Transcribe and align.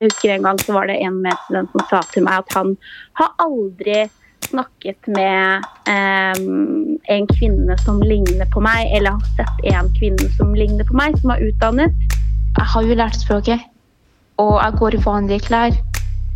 Jeg 0.00 0.08
husker 0.08 0.30
En 0.32 0.44
gang 0.46 0.60
så 0.64 0.72
var 0.72 0.86
det 0.88 0.94
en 1.04 1.16
medstudent 1.20 1.74
som 1.74 1.82
sa 1.90 1.98
til 2.08 2.24
meg 2.24 2.38
at 2.40 2.54
han 2.56 2.70
har 3.20 3.34
aldri 3.44 4.06
snakket 4.46 5.10
med 5.12 5.66
eh, 5.92 6.40
en 7.16 7.28
kvinne 7.28 7.76
som 7.82 7.98
ligner 8.00 8.48
på 8.54 8.62
meg, 8.64 8.88
eller 8.96 9.18
har 9.18 9.34
sett 9.36 9.68
en 9.74 9.90
kvinne 9.98 10.30
som 10.38 10.56
ligner 10.56 10.88
på 10.88 10.96
meg, 10.96 11.20
som 11.20 11.34
er 11.34 11.44
utdannet. 11.50 12.16
Jeg 12.56 12.66
har 12.72 12.88
jo 12.88 12.96
lært 13.02 13.20
språket, 13.20 13.68
og 14.40 14.56
jeg 14.56 14.78
går 14.80 14.96
i 14.96 15.02
vanlige 15.04 15.46
klær. 15.50 15.78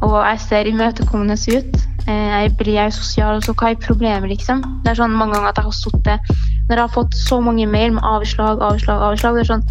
Og 0.05 0.21
jeg 0.21 0.45
ser 0.45 0.69
imøtekommende 0.69 1.41
ut. 1.57 1.81
Eh, 2.05 2.31
jeg 2.37 2.55
blir 2.61 2.77
jeg 2.77 2.97
sosial, 3.01 3.41
så 3.49 3.57
hva 3.57 3.73
er 3.73 3.81
problemet, 3.81 4.29
liksom? 4.37 4.61
Det 4.85 4.93
er 4.93 5.01
sånn 5.01 5.17
mange 5.17 5.39
ganger 5.39 5.55
at 5.55 5.63
jeg 5.63 5.71
har 5.71 5.79
sittet 5.81 6.33
Når 6.69 6.77
jeg 6.77 6.85
har 6.85 6.97
fått 7.01 7.17
så 7.17 7.41
mange 7.41 7.65
mail 7.65 7.97
med 7.97 8.05
avslag, 8.05 8.61
avslag, 8.61 9.09
avslag, 9.09 9.41
det 9.41 9.47
er 9.47 9.55
sånn 9.55 9.69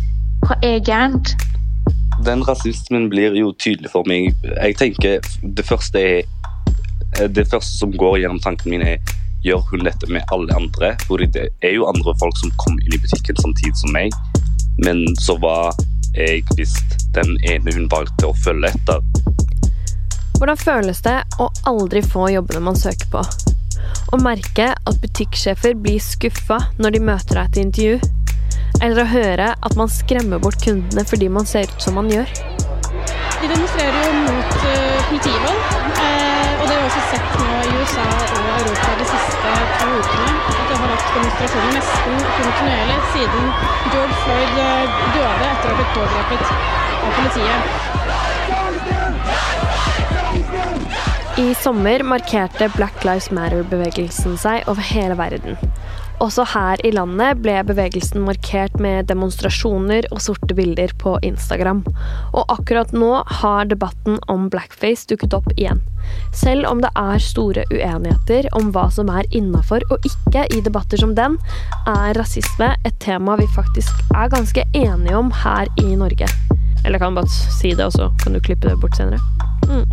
Hva 0.48 0.64
er 0.66 0.82
gærent? 0.82 1.38
Den 2.21 2.43
rasismen 2.45 3.09
blir 3.09 3.36
jo 3.36 3.52
tydelig 3.57 3.89
for 3.91 4.05
meg. 4.07 4.36
Jeg 4.43 4.77
tenker 4.77 5.33
det 5.43 5.65
første 5.65 6.00
er 6.00 6.24
Det 7.29 7.46
første 7.46 7.78
som 7.78 7.92
går 7.93 8.24
gjennom 8.24 8.39
tankene 8.42 8.71
mine, 8.74 8.96
er 8.96 9.20
gjør 9.43 9.64
hun 9.70 9.83
dette 9.86 10.07
med 10.11 10.23
alle 10.32 10.56
andre? 10.56 10.93
For 11.07 11.21
det 11.21 11.50
er 11.61 11.75
jo 11.75 11.87
andre 11.89 12.15
folk 12.20 12.37
som 12.39 12.54
kom 12.64 12.79
inn 12.79 12.96
i 12.96 13.01
butikken 13.01 13.39
samtidig 13.42 13.75
som 13.79 13.93
meg, 13.96 14.15
men 14.86 15.06
så 15.21 15.36
var 15.43 15.75
jeg 16.15 16.43
visst 16.57 16.97
den 17.15 17.36
ene 17.50 17.73
hun 17.75 17.89
valgte 17.92 18.29
å 18.29 18.37
følge 18.45 18.71
etter. 18.71 19.04
Hvordan 20.37 20.59
føles 20.59 21.01
det 21.06 21.20
å 21.42 21.50
aldri 21.70 22.01
få 22.06 22.28
jobbene 22.34 22.64
man 22.70 22.79
søker 22.79 23.09
på? 23.14 23.23
Å 24.14 24.20
merke 24.21 24.71
at 24.73 25.00
butikksjefer 25.01 25.78
blir 25.79 26.01
skuffa 26.04 26.59
når 26.79 26.98
de 26.98 27.06
møter 27.11 27.39
deg 27.39 27.54
til 27.54 27.68
intervju? 27.68 28.22
Eller 28.83 29.00
å 29.00 29.07
høre 29.07 29.46
at 29.55 29.75
man 29.79 29.87
skremmer 29.87 30.42
bort 30.43 30.60
kundene 30.60 31.05
fordi 31.07 31.29
man 31.32 31.46
ser 31.47 31.69
ut 31.71 31.83
som 31.86 31.96
man 31.96 32.09
gjør? 32.11 32.28
De 33.39 33.47
demonstrerer 33.47 33.95
jo 34.03 34.11
mot 34.25 34.52
uh, 34.59 34.97
politivold. 35.08 35.61
Uh, 35.95 36.52
og 36.59 36.66
det 36.67 36.73
har 36.73 36.81
vi 36.81 36.88
også 36.89 37.04
sett 37.14 37.30
nå 37.39 37.48
i 37.54 37.72
USA 37.80 38.08
og 38.11 38.44
Europa 38.58 38.89
de 39.00 39.06
siste 39.08 39.52
to 39.80 39.88
ukene. 39.88 40.34
At 40.52 40.66
det 40.67 40.76
har 40.81 40.89
vært 40.92 41.08
demonstrasjoner 41.16 41.72
nesten 41.78 42.14
kontinuerlig 42.42 43.00
siden 43.14 43.44
George 43.94 44.17
Floyd 44.26 44.54
uh, 44.59 44.84
døde 45.16 45.45
etter 45.54 45.67
å 45.67 45.72
ha 45.72 45.76
blitt 45.80 45.94
pågrepet 45.95 46.44
av 47.00 47.09
politiet. 47.22 47.61
I 51.39 51.48
sommer 51.58 52.04
markerte 52.06 52.67
Black 52.76 52.98
Lives 53.08 53.31
Matter-bevegelsen 53.31 54.36
seg 54.38 54.67
over 54.67 54.84
hele 54.92 55.16
verden. 55.17 55.56
Også 56.24 56.46
her 56.54 56.80
i 56.88 56.92
landet 56.96 57.42
ble 57.44 57.58
bevegelsen 57.68 58.24
markert 58.24 58.78
med 58.80 59.10
demonstrasjoner 59.10 60.06
og 60.14 60.22
sorte 60.24 60.56
bilder 60.56 60.94
på 61.02 61.18
Instagram. 61.28 61.82
Og 62.32 62.54
akkurat 62.54 62.94
nå 62.96 63.10
har 63.42 63.68
debatten 63.68 64.22
om 64.32 64.46
blackface 64.54 65.10
dukket 65.10 65.36
opp 65.36 65.50
igjen. 65.58 65.82
Selv 66.36 66.70
om 66.70 66.80
det 66.84 66.94
er 67.00 67.20
store 67.24 67.66
uenigheter 67.74 68.48
om 68.56 68.72
hva 68.76 68.86
som 68.94 69.12
er 69.12 69.28
innafor 69.36 69.84
og 69.92 70.08
ikke 70.08 70.46
i 70.56 70.64
debatter 70.64 71.04
som 71.04 71.12
den, 71.18 71.36
er 71.92 72.16
rasisme 72.16 72.72
et 72.88 72.96
tema 73.04 73.36
vi 73.40 73.50
faktisk 73.56 74.16
er 74.16 74.32
ganske 74.32 74.64
enige 74.72 75.20
om 75.20 75.32
her 75.44 75.68
i 75.84 75.92
Norge. 76.00 76.30
Eller 76.84 76.98
jeg 76.98 77.04
kan 77.04 77.20
bare 77.20 77.32
si 77.60 77.76
det, 77.76 77.84
og 77.84 77.96
så 77.96 78.12
kan 78.24 78.36
du 78.36 78.44
klippe 78.44 78.70
det 78.70 78.80
bort 78.80 78.96
senere. 78.96 79.20
Mm. 79.68 79.88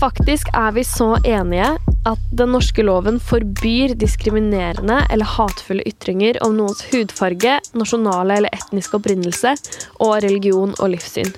Faktisk 0.00 0.48
er 0.56 0.72
vi 0.72 0.84
så 0.84 1.14
enige 1.24 1.74
at 2.08 2.22
den 2.34 2.50
norske 2.54 2.82
loven 2.82 3.20
forbyr 3.22 3.94
diskriminerende 3.98 4.98
eller 5.12 5.28
hatefulle 5.36 5.84
ytringer 5.86 6.38
om 6.42 6.56
noens 6.58 6.82
hudfarge, 6.90 7.58
nasjonale 7.78 8.40
eller 8.40 8.54
etniske 8.56 8.98
opprinnelse 8.98 9.54
og 10.02 10.16
religion 10.24 10.74
og 10.80 10.94
livssyn. 10.96 11.30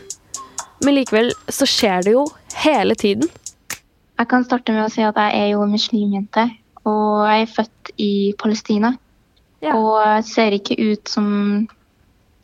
Men 0.84 0.96
likevel 0.96 1.32
så 1.52 1.68
skjer 1.68 2.06
det 2.06 2.14
jo 2.16 2.24
hele 2.64 2.96
tiden. 2.96 3.28
Jeg 4.18 4.30
kan 4.30 4.46
starte 4.46 4.72
med 4.72 4.86
å 4.86 4.92
si 4.92 5.04
at 5.04 5.18
jeg 5.18 5.40
er 5.42 5.52
jo 5.52 5.66
muslimjente, 5.68 6.46
og 6.86 7.24
jeg 7.28 7.44
er 7.44 7.54
født 7.58 7.92
i 8.00 8.12
Palestina. 8.40 8.94
Ja. 9.64 9.76
Og 9.76 10.24
ser 10.28 10.54
ikke 10.54 10.76
ut 10.80 11.08
som 11.08 11.28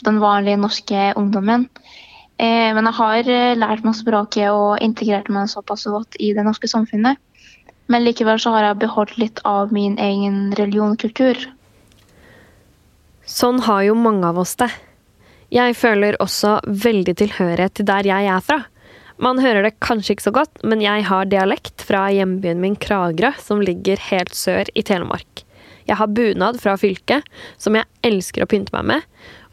den 0.05 0.21
vanlige 0.21 0.61
norske 0.61 1.11
ungdommen. 1.21 1.69
Eh, 2.41 2.71
men 2.73 2.89
jeg 2.89 2.97
har 2.97 3.29
eh, 3.29 3.57
lært 3.59 3.85
meg 3.85 3.97
språket 3.99 4.49
og 4.49 4.81
integrert 4.81 5.29
meg 5.33 5.51
såpass 5.53 5.85
godt 5.93 6.17
i 6.21 6.33
det 6.37 6.45
norske 6.47 6.69
samfunnet. 6.73 7.21
Men 7.91 8.07
likevel 8.07 8.39
så 8.39 8.53
har 8.55 8.69
jeg 8.69 8.83
beholdt 8.85 9.17
litt 9.19 9.41
av 9.49 9.73
min 9.75 9.97
egen 9.99 10.53
religion 10.59 10.95
og 10.95 11.03
kultur. 11.03 11.39
Sånn 13.27 13.59
har 13.67 13.83
jo 13.87 13.97
mange 13.99 14.27
av 14.27 14.39
oss 14.43 14.55
det. 14.61 14.71
Jeg 15.51 15.75
føler 15.75 16.19
også 16.23 16.61
veldig 16.67 17.17
tilhørighet 17.19 17.75
til 17.79 17.89
der 17.89 18.07
jeg 18.07 18.29
er 18.31 18.45
fra. 18.47 18.61
Man 19.21 19.43
hører 19.43 19.67
det 19.67 19.81
kanskje 19.85 20.15
ikke 20.15 20.29
så 20.29 20.33
godt, 20.39 20.63
men 20.65 20.81
jeg 20.81 21.05
har 21.11 21.29
dialekt 21.29 21.83
fra 21.85 22.07
hjembyen 22.15 22.63
min 22.63 22.79
Kragerø, 22.79 23.35
som 23.43 23.61
ligger 23.61 24.01
helt 24.07 24.39
sør 24.39 24.71
i 24.73 24.85
Telemark. 24.87 25.43
Jeg 25.91 25.99
har 25.99 26.15
bunad 26.15 26.61
fra 26.63 26.77
fylket, 26.79 27.27
som 27.59 27.77
jeg 27.77 27.89
elsker 28.07 28.47
å 28.47 28.49
pynte 28.49 28.73
meg 28.79 28.87
med, 28.93 29.09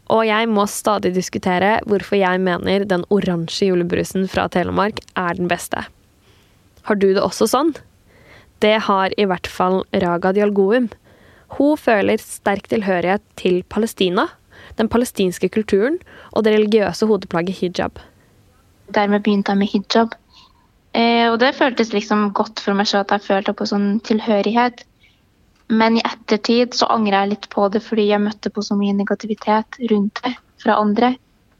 og 0.08 0.22
jeg 0.24 0.48
må 0.48 0.64
stadig 0.70 1.12
diskutere 1.16 1.74
hvorfor 1.90 2.16
jeg 2.16 2.40
mener 2.40 2.86
den 2.88 3.04
oransje 3.12 3.68
julebrusen 3.68 4.24
fra 4.30 4.46
Telemark 4.48 5.02
er 5.18 5.36
den 5.36 5.50
beste. 5.50 5.84
Har 6.88 6.96
du 6.96 7.10
det 7.10 7.20
også 7.20 7.50
sånn? 7.50 7.74
Det 8.62 8.76
har 8.88 9.14
i 9.16 9.26
hvert 9.28 9.46
fall 9.46 9.84
Raga 9.94 10.32
Dialgoum. 10.34 10.88
Hun 11.56 11.76
føler 11.80 12.20
sterk 12.20 12.68
tilhørighet 12.68 13.22
til 13.40 13.62
Palestina, 13.70 14.26
den 14.78 14.90
palestinske 14.90 15.48
kulturen 15.48 15.98
og 16.32 16.44
det 16.44 16.54
religiøse 16.56 17.06
hodeplagget 17.06 17.60
hijab. 17.62 18.00
Dermed 18.94 19.22
begynte 19.22 19.54
jeg 19.54 19.58
med 19.58 19.72
hijab. 19.72 20.16
Eh, 20.94 21.30
og 21.30 21.38
det 21.40 21.54
føltes 21.54 21.92
liksom 21.92 22.30
godt 22.34 22.60
for 22.64 22.74
meg 22.74 22.88
selv 22.88 23.06
at 23.06 23.16
jeg 23.16 23.28
følte 23.28 23.54
på 23.54 23.68
sånn 23.68 24.00
tilhørighet. 24.04 24.84
Men 25.68 25.98
i 25.98 26.04
ettertid 26.04 26.74
så 26.74 26.88
angrer 26.90 27.20
jeg 27.20 27.32
litt 27.34 27.48
på 27.52 27.66
det 27.72 27.82
fordi 27.84 28.08
jeg 28.08 28.24
møtte 28.24 28.50
på 28.50 28.64
så 28.64 28.76
mye 28.78 28.96
negativitet 28.96 29.80
rundt 29.92 30.22
det 30.24 30.34
fra 30.62 30.78
andre. 30.80 31.14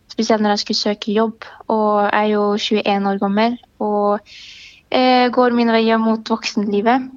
Spesielt 0.09 0.43
når 0.43 0.57
jeg 0.57 0.65
skulle 0.65 0.81
søke 0.81 1.13
jobb. 1.13 1.45
Og 1.69 2.09
jeg 2.09 2.23
er 2.23 2.31
jo 2.33 2.45
21 2.57 3.11
år 3.13 3.21
gammel 3.23 3.59
og 3.85 4.33
eh, 4.91 5.29
går 5.33 5.57
mine 5.57 5.75
veier 5.75 6.01
mot 6.03 6.31
voksenlivet. 6.31 7.09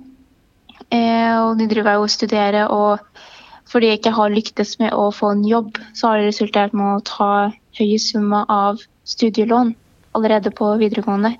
Eh, 0.91 1.35
og 1.39 1.59
nå 1.59 1.67
driver 1.71 1.95
jeg 1.95 2.03
og 2.03 2.11
studerer, 2.11 2.65
og 2.67 2.99
fordi 3.71 3.91
jeg 3.91 4.01
ikke 4.01 4.15
har 4.17 4.33
lyktes 4.33 4.75
med 4.81 4.91
å 4.97 5.07
få 5.15 5.31
en 5.35 5.45
jobb, 5.47 5.77
så 5.95 6.11
har 6.11 6.19
det 6.19 6.31
resultert 6.31 6.75
med 6.75 6.97
å 6.97 7.05
ta 7.07 7.31
høye 7.79 7.99
summer 8.01 8.49
av 8.51 8.81
studielån 9.07 9.73
allerede 10.17 10.51
på 10.51 10.73
videregående. 10.81 11.37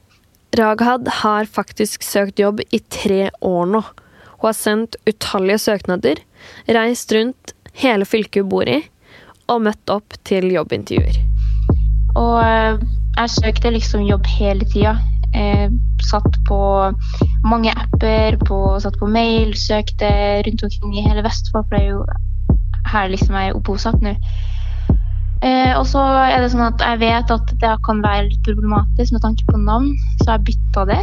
Raghad 0.55 1.07
har 1.21 1.47
faktisk 1.47 2.03
søkt 2.03 2.39
jobb 2.39 2.61
i 2.71 2.79
tre 2.91 3.29
år 3.41 3.67
nå. 3.71 3.83
Hun 4.41 4.47
har 4.47 4.55
sendt 4.57 4.97
utallige 5.07 5.61
søknader, 5.67 6.23
reist 6.67 7.11
rundt 7.15 7.53
hele 7.77 8.07
fylket 8.07 8.43
hun 8.43 8.49
bor 8.51 8.71
i, 8.71 8.81
og 9.51 9.63
møtt 9.67 9.91
opp 9.91 10.15
til 10.27 10.47
jobbintervjuer. 10.55 11.19
Og 12.19 12.37
eh, 12.43 12.81
jeg 13.19 13.35
søkte 13.37 13.75
liksom 13.75 14.07
jobb 14.07 14.27
hele 14.39 14.67
tida. 14.71 14.95
Satt 16.05 16.39
på 16.47 16.59
mange 17.47 17.73
apper, 17.73 18.37
på, 18.47 18.59
satt 18.83 18.97
på 18.99 19.09
mail, 19.11 19.53
søkte 19.57 20.11
rundt 20.47 20.65
omkring 20.67 20.97
i 20.97 21.05
hele 21.05 21.23
Vestfold, 21.25 21.67
for 21.69 21.77
det 21.77 21.83
er 21.85 21.93
jo 21.93 22.05
her 22.91 23.11
liksom 23.11 23.37
jeg 23.37 23.51
er 23.51 23.61
bosatt 23.65 24.01
nå. 24.03 24.15
Eh, 25.41 25.71
og 25.73 25.87
så 25.89 26.01
er 26.27 26.43
det 26.43 26.51
sånn 26.53 26.67
at 26.67 26.83
jeg 26.85 27.01
vet 27.01 27.31
at 27.33 27.53
det 27.63 27.71
kan 27.85 28.01
være 28.03 28.27
litt 28.27 28.43
problematisk 28.45 29.15
med 29.15 29.23
tanke 29.25 29.47
på 29.49 29.57
navn, 29.57 29.95
så 30.21 30.35
jeg 30.35 30.45
bytta 30.51 30.85
det. 30.91 31.01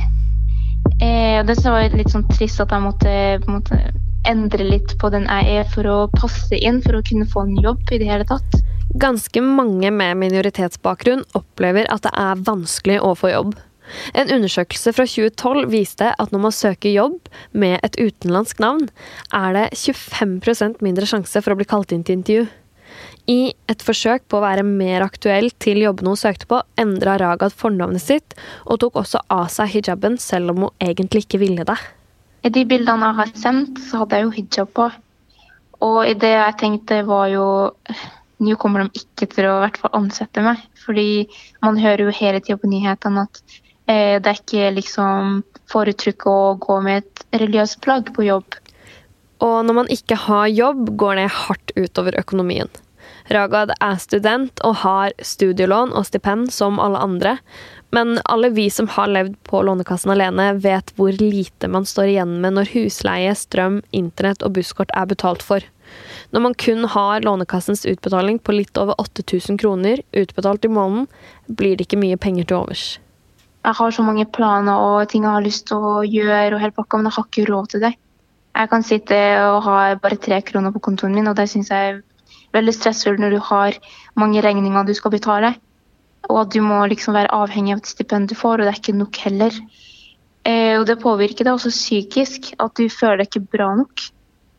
Eh, 1.03 1.41
det 1.47 1.57
var 1.65 1.97
litt 1.97 2.13
sånn 2.15 2.27
trist 2.31 2.63
at 2.63 2.75
jeg 2.75 2.85
måtte, 2.85 3.15
måte, 3.51 3.81
endre 4.29 4.67
litt 4.67 4.95
på 5.01 5.11
den 5.15 5.27
jeg 5.27 5.61
er 5.61 5.69
for 5.73 5.89
å 5.89 5.99
passe 6.15 6.55
inn, 6.59 6.83
for 6.85 6.99
å 6.99 7.05
kunne 7.07 7.27
få 7.31 7.47
en 7.47 7.59
jobb 7.63 7.95
i 7.95 8.01
det 8.03 8.11
hele 8.11 8.27
tatt. 8.29 8.59
Ganske 8.99 9.43
mange 9.45 9.91
med 9.95 10.19
minoritetsbakgrunn 10.23 11.25
opplever 11.39 11.89
at 11.93 12.07
det 12.07 12.13
er 12.19 12.45
vanskelig 12.47 12.99
å 13.05 13.15
få 13.19 13.33
jobb. 13.33 13.57
En 14.15 14.31
undersøkelse 14.39 14.93
fra 14.97 15.07
2012 15.09 15.67
viste 15.73 16.13
at 16.13 16.33
når 16.35 16.45
man 16.47 16.55
søker 16.55 16.95
jobb 16.95 17.29
med 17.53 17.79
et 17.87 17.99
utenlandsk 18.01 18.63
navn, 18.63 18.89
er 19.35 19.57
det 19.57 19.67
25% 19.79 20.83
mindre 20.85 21.09
sjanse 21.09 21.43
for 21.45 21.55
å 21.55 21.59
bli 21.61 21.69
kalt 21.69 21.95
inn 21.95 22.05
til 22.07 22.21
intervju. 22.21 22.49
I 23.29 23.53
et 23.69 23.83
forsøk 23.85 24.25
på 24.29 24.39
å 24.39 24.45
være 24.45 24.65
mer 24.65 25.05
aktuell 25.05 25.51
til 25.61 25.83
jobbene 25.85 26.15
hun 26.15 26.21
søkte 26.21 26.49
på, 26.49 26.63
endra 26.81 27.19
Ragad 27.21 27.53
fornavnet 27.53 28.03
sitt, 28.03 28.37
og 28.65 28.81
tok 28.81 29.03
også 29.03 29.21
av 29.33 29.51
seg 29.53 29.75
hijaben, 29.75 30.17
selv 30.23 30.55
om 30.55 30.65
hun 30.67 30.87
egentlig 30.89 31.27
ikke 31.27 31.43
ville 31.45 31.67
det. 31.69 31.77
I 32.47 32.53
de 32.55 32.65
bildene 32.71 33.11
jeg 33.11 33.19
har 33.19 33.35
sendt, 33.37 33.83
så 33.85 34.03
hadde 34.03 34.19
jeg 34.19 34.27
jo 34.27 34.35
hijab 34.39 34.73
på. 34.79 34.87
Og 35.85 35.99
i 36.09 36.15
det 36.19 36.33
jeg 36.33 36.59
tenkte 36.65 37.03
var 37.07 37.29
jo 37.31 37.47
Nå 38.39 38.55
kommer 38.55 38.85
de 38.85 39.01
ikke 39.01 39.27
til 39.33 39.49
å 39.51 39.57
i 39.67 39.89
ansette 39.99 40.43
meg. 40.45 40.61
Fordi 40.79 41.27
man 41.65 41.79
hører 41.83 42.05
jo 42.07 42.15
hele 42.15 42.39
tida 42.39 42.55
på 42.63 42.71
nyhetene 42.71 43.25
at 43.27 43.41
det 43.89 44.29
er 44.29 44.37
ikke 44.37 44.73
liksom 44.77 45.39
foretrukket 45.73 46.29
å 46.29 46.57
gå 46.61 46.81
med 46.85 47.03
et 47.03 47.41
religiøst 47.41 47.81
plagg 47.85 48.11
på 48.17 48.27
jobb. 48.27 48.59
Og 49.45 49.63
når 49.65 49.77
man 49.83 49.89
ikke 49.93 50.19
har 50.27 50.51
jobb, 50.51 50.91
går 51.01 51.21
det 51.21 51.31
hardt 51.33 51.73
utover 51.79 52.19
økonomien. 52.19 52.69
Ragad 53.29 53.75
er 53.85 53.97
student 54.01 54.61
og 54.65 54.79
har 54.83 55.13
studielån 55.21 55.93
og 55.97 56.07
stipend 56.09 56.53
som 56.53 56.79
alle 56.81 57.01
andre, 57.05 57.35
men 57.93 58.17
alle 58.25 58.51
vi 58.57 58.69
som 58.73 58.89
har 58.93 59.11
levd 59.13 59.35
på 59.49 59.61
Lånekassen 59.65 60.13
alene, 60.13 60.51
vet 60.65 60.93
hvor 60.97 61.13
lite 61.13 61.69
man 61.69 61.89
står 61.89 62.13
igjen 62.13 62.39
med 62.43 62.57
når 62.57 62.73
husleie, 62.75 63.35
strøm, 63.37 63.83
internett 63.97 64.45
og 64.45 64.57
busskort 64.57 64.93
er 64.97 65.09
betalt 65.09 65.45
for. 65.45 65.65
Når 66.33 66.45
man 66.45 66.57
kun 66.57 66.85
har 66.93 67.25
Lånekassens 67.25 67.85
utbetaling 67.89 68.41
på 68.41 68.57
litt 68.57 68.81
over 68.81 68.97
8000 69.01 69.61
kroner 69.61 70.01
utbetalt 70.13 70.65
i 70.65 70.73
måneden, 70.73 71.09
blir 71.49 71.77
det 71.77 71.89
ikke 71.89 72.01
mye 72.01 72.21
penger 72.21 72.49
til 72.49 72.61
overs. 72.63 72.87
Jeg 73.67 73.75
har 73.75 73.91
så 73.95 74.05
mange 74.07 74.25
planer 74.31 74.79
og 74.81 75.09
ting 75.11 75.25
jeg 75.27 75.35
har 75.35 75.45
lyst 75.45 75.67
til 75.69 75.83
å 75.83 76.03
gjøre, 76.07 76.55
og 76.55 76.63
hele 76.63 76.77
pakka, 76.77 76.99
men 76.99 77.11
jeg 77.11 77.17
har 77.17 77.27
ikke 77.27 77.49
råd 77.51 77.73
til 77.73 77.83
det. 77.85 77.95
Jeg 78.59 78.71
kan 78.71 78.85
sitte 78.87 79.19
og 79.45 79.59
ha 79.67 79.79
bare 80.03 80.19
tre 80.19 80.39
kroner 80.43 80.73
på 80.75 80.83
kontoen 80.89 81.15
min, 81.15 81.29
og 81.31 81.37
det 81.39 81.49
syns 81.51 81.71
jeg 81.71 81.91
er 81.91 82.01
veldig 82.57 82.75
stressfullt 82.75 83.21
når 83.23 83.37
du 83.37 83.41
har 83.51 83.77
mange 84.19 84.43
regninger 84.45 84.89
du 84.89 84.95
skal 84.97 85.15
betale. 85.15 85.53
Og 86.29 86.41
at 86.43 86.55
du 86.55 86.63
må 86.65 86.81
liksom 86.91 87.15
være 87.17 87.33
avhengig 87.35 87.77
av 87.77 87.83
et 87.83 87.91
stipend 87.93 88.31
du 88.31 88.37
får, 88.39 88.59
og 88.59 88.67
det 88.67 88.73
er 88.73 88.81
ikke 88.81 88.99
nok 88.99 89.21
heller. 89.27 89.61
Eh, 90.49 90.75
og 90.79 90.87
det 90.89 90.99
påvirker 91.03 91.47
deg 91.47 91.55
også 91.55 91.73
psykisk, 91.75 92.53
at 92.59 92.75
du 92.79 92.89
føler 92.93 93.23
deg 93.23 93.31
ikke 93.31 93.57
bra 93.59 93.71
nok. 93.79 94.09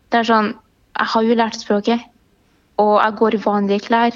Det 0.10 0.22
er 0.22 0.31
sånn 0.31 0.56
Jeg 1.00 1.07
har 1.13 1.24
jo 1.24 1.36
lært 1.38 1.56
språket, 1.62 2.01
og 2.81 2.96
jeg 3.00 3.16
går 3.19 3.36
i 3.36 3.44
vanlige 3.44 3.86
klær. 3.88 4.16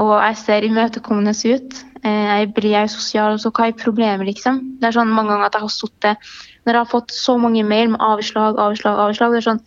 Og 0.00 0.10
jeg 0.16 0.36
ser 0.36 0.66
imøtekommende 0.66 1.32
ut. 1.32 1.78
Eh, 2.00 2.28
jeg 2.40 2.52
blir 2.56 2.72
jeg 2.72 2.90
sosial, 2.92 3.36
så 3.40 3.50
hva 3.52 3.66
er 3.68 3.76
problemet, 3.76 4.24
liksom? 4.24 4.60
Det 4.80 4.88
er 4.88 4.96
sånn 4.96 5.12
mange 5.12 5.34
ganger 5.34 5.50
at 5.50 5.56
jeg 5.58 5.66
har 5.66 5.74
sittet 5.74 6.30
Når 6.64 6.72
jeg 6.72 6.80
har 6.80 6.88
fått 6.88 7.12
så 7.12 7.34
mange 7.36 7.64
mail 7.64 7.90
med 7.92 8.00
avslag, 8.00 8.56
avslag, 8.56 9.00
avslag, 9.04 9.34
det 9.34 9.40
er 9.42 9.48
sånn 9.48 9.64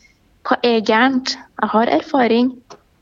Hva 0.50 0.58
er 0.66 0.80
gærent? 0.82 1.36
Jeg 1.62 1.70
har 1.76 1.92
erfaring. 1.94 2.50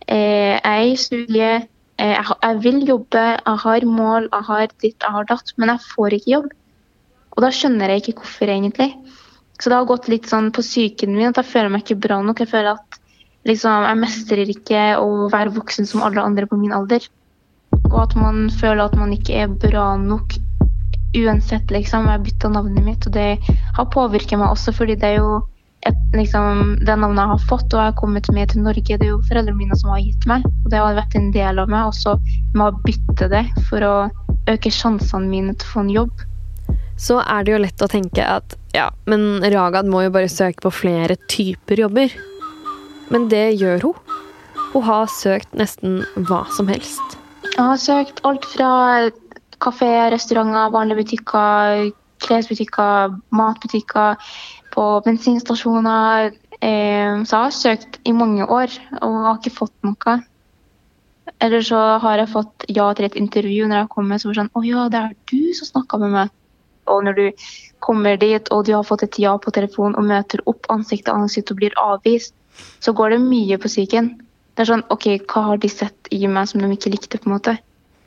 Eh, 0.08 0.58
jeg 0.58 0.62
er 0.66 0.90
i 0.90 0.98
studiet. 1.00 1.70
Eh, 1.98 2.14
jeg 2.18 2.60
vil 2.66 2.84
jobbe. 2.88 3.24
Jeg 3.40 3.64
har 3.64 3.88
mål, 3.88 4.28
jeg 4.28 4.48
har 4.50 4.68
ditt, 4.68 5.00
jeg 5.00 5.16
har 5.16 5.30
datt. 5.32 5.54
Men 5.58 5.74
jeg 5.74 5.86
får 5.88 6.18
ikke 6.18 6.34
jobb. 6.36 6.52
Og 7.32 7.44
da 7.46 7.52
skjønner 7.56 7.94
jeg 7.94 8.04
ikke 8.04 8.20
hvorfor, 8.20 8.52
egentlig. 8.52 8.92
Så 9.62 9.70
det 9.70 9.78
har 9.78 9.88
gått 9.90 10.10
litt 10.12 10.28
sånn 10.30 10.52
på 10.54 10.64
psyken 10.66 11.16
min 11.16 11.30
at 11.30 11.40
jeg 11.40 11.50
føler 11.54 11.72
meg 11.72 11.86
ikke 11.86 12.04
bra 12.04 12.20
nok. 12.26 12.44
Jeg 12.44 12.52
føler 12.52 12.76
at 12.76 13.00
liksom, 13.48 13.88
jeg 13.88 14.00
mestrer 14.02 14.54
ikke 14.54 14.86
å 15.00 15.30
være 15.32 15.56
voksen 15.56 15.88
som 15.90 16.04
alle 16.06 16.24
andre 16.26 16.50
på 16.50 16.60
min 16.60 16.74
alder. 16.76 17.06
Og 17.92 18.02
at 18.06 18.16
man 18.20 18.48
føler 18.62 18.86
at 18.88 18.98
man 19.00 19.14
ikke 19.16 19.44
er 19.44 19.54
bra 19.62 19.94
nok 20.00 20.38
uansett, 21.18 21.72
liksom. 21.72 22.08
Jeg 22.08 22.24
bytta 22.28 22.52
navnet 22.52 22.86
mitt, 22.86 23.08
og 23.08 23.16
det 23.16 23.58
har 23.78 23.92
påvirket 23.94 24.40
meg 24.40 24.54
også, 24.54 24.74
fordi 24.76 24.96
det 25.00 25.10
er 25.10 25.20
jo 25.20 25.42
et, 25.90 26.02
liksom, 26.16 26.78
det 26.86 26.96
navnet 26.96 27.24
jeg 27.24 27.34
har 27.34 27.46
fått, 27.50 27.68
og 27.74 27.80
jeg 27.80 27.92
har 27.92 28.00
kommet 28.00 28.30
med 28.34 28.52
til 28.52 28.64
Norge. 28.64 28.98
Det 28.98 29.08
er 29.08 29.14
jo 29.14 29.22
foreldrene 29.28 29.60
mine 29.60 29.78
som 29.80 29.94
har 29.94 30.04
gitt 30.04 30.28
meg, 30.30 30.46
og 30.46 30.72
det 30.72 30.82
har 30.82 30.98
vært 31.00 31.18
en 31.20 31.32
del 31.36 31.62
av 31.62 31.72
meg. 31.72 31.90
Og 31.90 31.98
så 31.98 32.16
må 32.56 32.70
jeg 32.70 32.84
bytte 32.88 33.32
det 33.32 33.46
for 33.70 33.88
å 33.88 33.96
øke 34.52 34.74
sjansene 34.74 35.32
mine 35.32 35.56
til 35.56 35.68
å 35.68 35.74
få 35.74 35.86
en 35.86 35.96
jobb. 35.96 36.28
Så 37.02 37.18
er 37.24 37.46
det 37.46 37.56
jo 37.56 37.62
lett 37.64 37.82
å 37.82 37.90
tenke 37.90 38.26
at 38.26 38.56
ja, 38.76 38.92
men 39.10 39.42
Ragad 39.42 39.90
må 39.90 40.04
jo 40.06 40.14
bare 40.14 40.30
søke 40.30 40.62
på 40.68 40.74
flere 40.84 41.18
typer 41.32 41.82
jobber. 41.82 42.14
Men 43.12 43.26
det 43.32 43.48
gjør 43.60 43.90
hun. 43.90 44.20
Hun 44.72 44.86
har 44.88 45.10
søkt 45.12 45.58
nesten 45.58 46.04
hva 46.30 46.46
som 46.56 46.70
helst. 46.72 47.21
Jeg 47.52 47.68
har 47.68 47.80
søkt 47.82 48.22
alt 48.28 48.46
fra 48.48 48.72
kafé, 49.62 49.92
restauranter, 50.14 50.72
vanlige 50.74 51.04
butikker, 51.04 51.92
klesbutikker, 52.24 53.18
matbutikker, 53.36 54.16
på 54.72 54.86
bensinstasjoner. 55.06 56.32
Eh, 56.62 57.24
så 57.26 57.36
jeg 57.36 57.44
har 57.44 57.56
søkt 57.56 58.00
i 58.08 58.14
mange 58.16 58.46
år 58.48 58.72
og 59.02 59.18
har 59.26 59.40
ikke 59.40 59.58
fått 59.58 59.76
noe. 59.84 60.18
Eller 61.42 61.66
så 61.66 61.80
har 62.02 62.22
jeg 62.22 62.32
fått 62.32 62.66
ja 62.70 62.88
til 62.96 63.08
et 63.08 63.18
intervju 63.20 63.68
når 63.68 63.84
jeg 63.84 63.92
kommer, 63.96 64.22
så 64.22 64.30
var 64.30 64.40
sånn 64.40 64.54
Å 64.56 64.64
ja, 64.66 64.88
det 64.94 65.02
er 65.02 65.16
du 65.32 65.54
som 65.58 65.72
snakka 65.74 66.00
med 66.02 66.16
meg. 66.16 66.34
Og 66.92 67.04
når 67.06 67.18
du 67.18 67.46
kommer 67.84 68.18
dit 68.22 68.52
og 68.54 68.66
du 68.66 68.74
har 68.76 68.88
fått 68.88 69.06
et 69.08 69.20
ja 69.22 69.36
på 69.42 69.54
telefon 69.54 69.96
og 69.98 70.08
møter 70.08 70.42
opp 70.50 70.70
ansikt 70.74 71.08
til 71.08 71.18
ansikt 71.18 71.54
og 71.54 71.62
blir 71.62 71.78
avvist, 71.82 72.34
så 72.80 72.94
går 72.94 73.16
det 73.16 73.24
mye 73.26 73.60
på 73.62 73.72
psyken. 73.72 74.14
Det 74.62 74.68
er 74.68 74.76
sånn 74.76 74.92
OK, 74.94 75.06
hva 75.26 75.42
har 75.48 75.58
de 75.58 75.70
sett 75.74 76.10
i 76.14 76.20
meg 76.30 76.46
som 76.46 76.62
de 76.62 76.68
ikke 76.70 76.92
likte, 76.94 77.18
på 77.18 77.26
en 77.26 77.34
måte? 77.34 77.56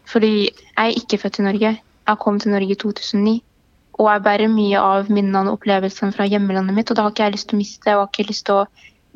Fordi 0.06 0.28
jeg 0.44 0.76
er 0.78 0.92
ikke 1.00 1.18
født 1.18 1.40
i 1.40 1.46
Norge. 1.48 1.72
Jeg 1.82 2.20
kom 2.22 2.36
til 2.38 2.52
Norge 2.54 2.76
i 2.76 2.76
2009. 2.78 3.32
Og 3.98 4.06
jeg 4.06 4.22
bærer 4.22 4.52
mye 4.52 4.78
av 4.78 5.10
minnene 5.10 5.50
og 5.50 5.56
opplevelsene 5.58 6.14
fra 6.14 6.28
hjemlandet 6.30 6.76
mitt, 6.76 6.92
og 6.92 6.94
det 6.94 7.02
har 7.02 7.10
ikke 7.10 7.26
jeg 7.26 7.34
lyst 7.34 7.48
til 7.50 7.58
å 7.58 7.62
miste. 7.64 7.96
Og 7.96 8.04
har 8.04 8.12
ikke 8.12 8.28
lyst 8.28 8.46
til 8.46 8.60
å 8.60 8.68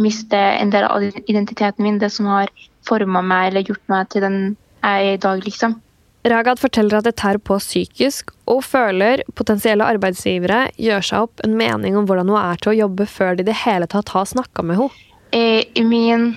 miste 0.02 0.40
en 0.64 0.74
del 0.74 0.88
av 0.88 1.06
identiteten 1.30 1.86
min, 1.86 2.00
det 2.02 2.10
som 2.16 2.26
har 2.32 2.50
forma 2.90 3.22
meg 3.22 3.52
eller 3.52 3.70
gjort 3.70 3.86
meg 3.94 4.10
til 4.10 4.26
den 4.26 4.40
jeg 4.82 5.06
er 5.06 5.12
i 5.12 5.22
dag, 5.28 5.46
liksom. 5.46 5.78
Ragad 6.34 6.58
forteller 6.58 6.98
at 6.98 7.06
det 7.06 7.14
tær 7.22 7.38
på 7.38 7.60
psykisk, 7.62 8.34
og 8.50 8.64
føler 8.66 9.22
potensielle 9.38 9.86
arbeidsgivere 9.86 10.72
gjør 10.74 11.06
seg 11.06 11.30
opp 11.30 11.46
en 11.46 11.54
mening 11.62 12.02
om 12.02 12.10
hvordan 12.10 12.34
hun 12.34 12.42
er 12.42 12.58
til 12.58 12.74
å 12.74 12.78
jobbe 12.82 13.06
før 13.06 13.38
de 13.38 13.46
i 13.46 13.52
det 13.52 13.60
hele 13.62 13.86
tatt 13.86 14.10
har 14.18 14.26
snakka 14.26 14.66
med 14.66 14.82
henne. 14.82 15.04
Eh, 15.30 15.62
I 15.76 15.84
min 15.84 16.32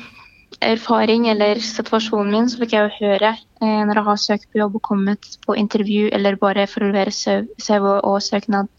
erfaring 0.62 1.28
eller 1.32 1.60
situasjonen 1.64 2.32
min, 2.36 2.50
så 2.50 2.60
fikk 2.62 2.76
jeg 2.76 2.86
jo 2.86 3.08
høre 3.08 3.34
eh, 3.34 3.82
når 3.88 3.98
jeg 3.98 4.08
har 4.08 4.22
søkt 4.24 4.48
på 4.52 4.62
jobb 4.62 4.78
og 4.78 4.86
kommet 4.86 5.38
på 5.46 5.58
intervju 5.58 6.12
eller 6.16 6.38
bare 6.42 6.68
for 6.70 6.86
å 6.86 6.92
levere 6.92 7.14
CV 7.14 7.88
og 7.98 8.22
søknad 8.24 8.70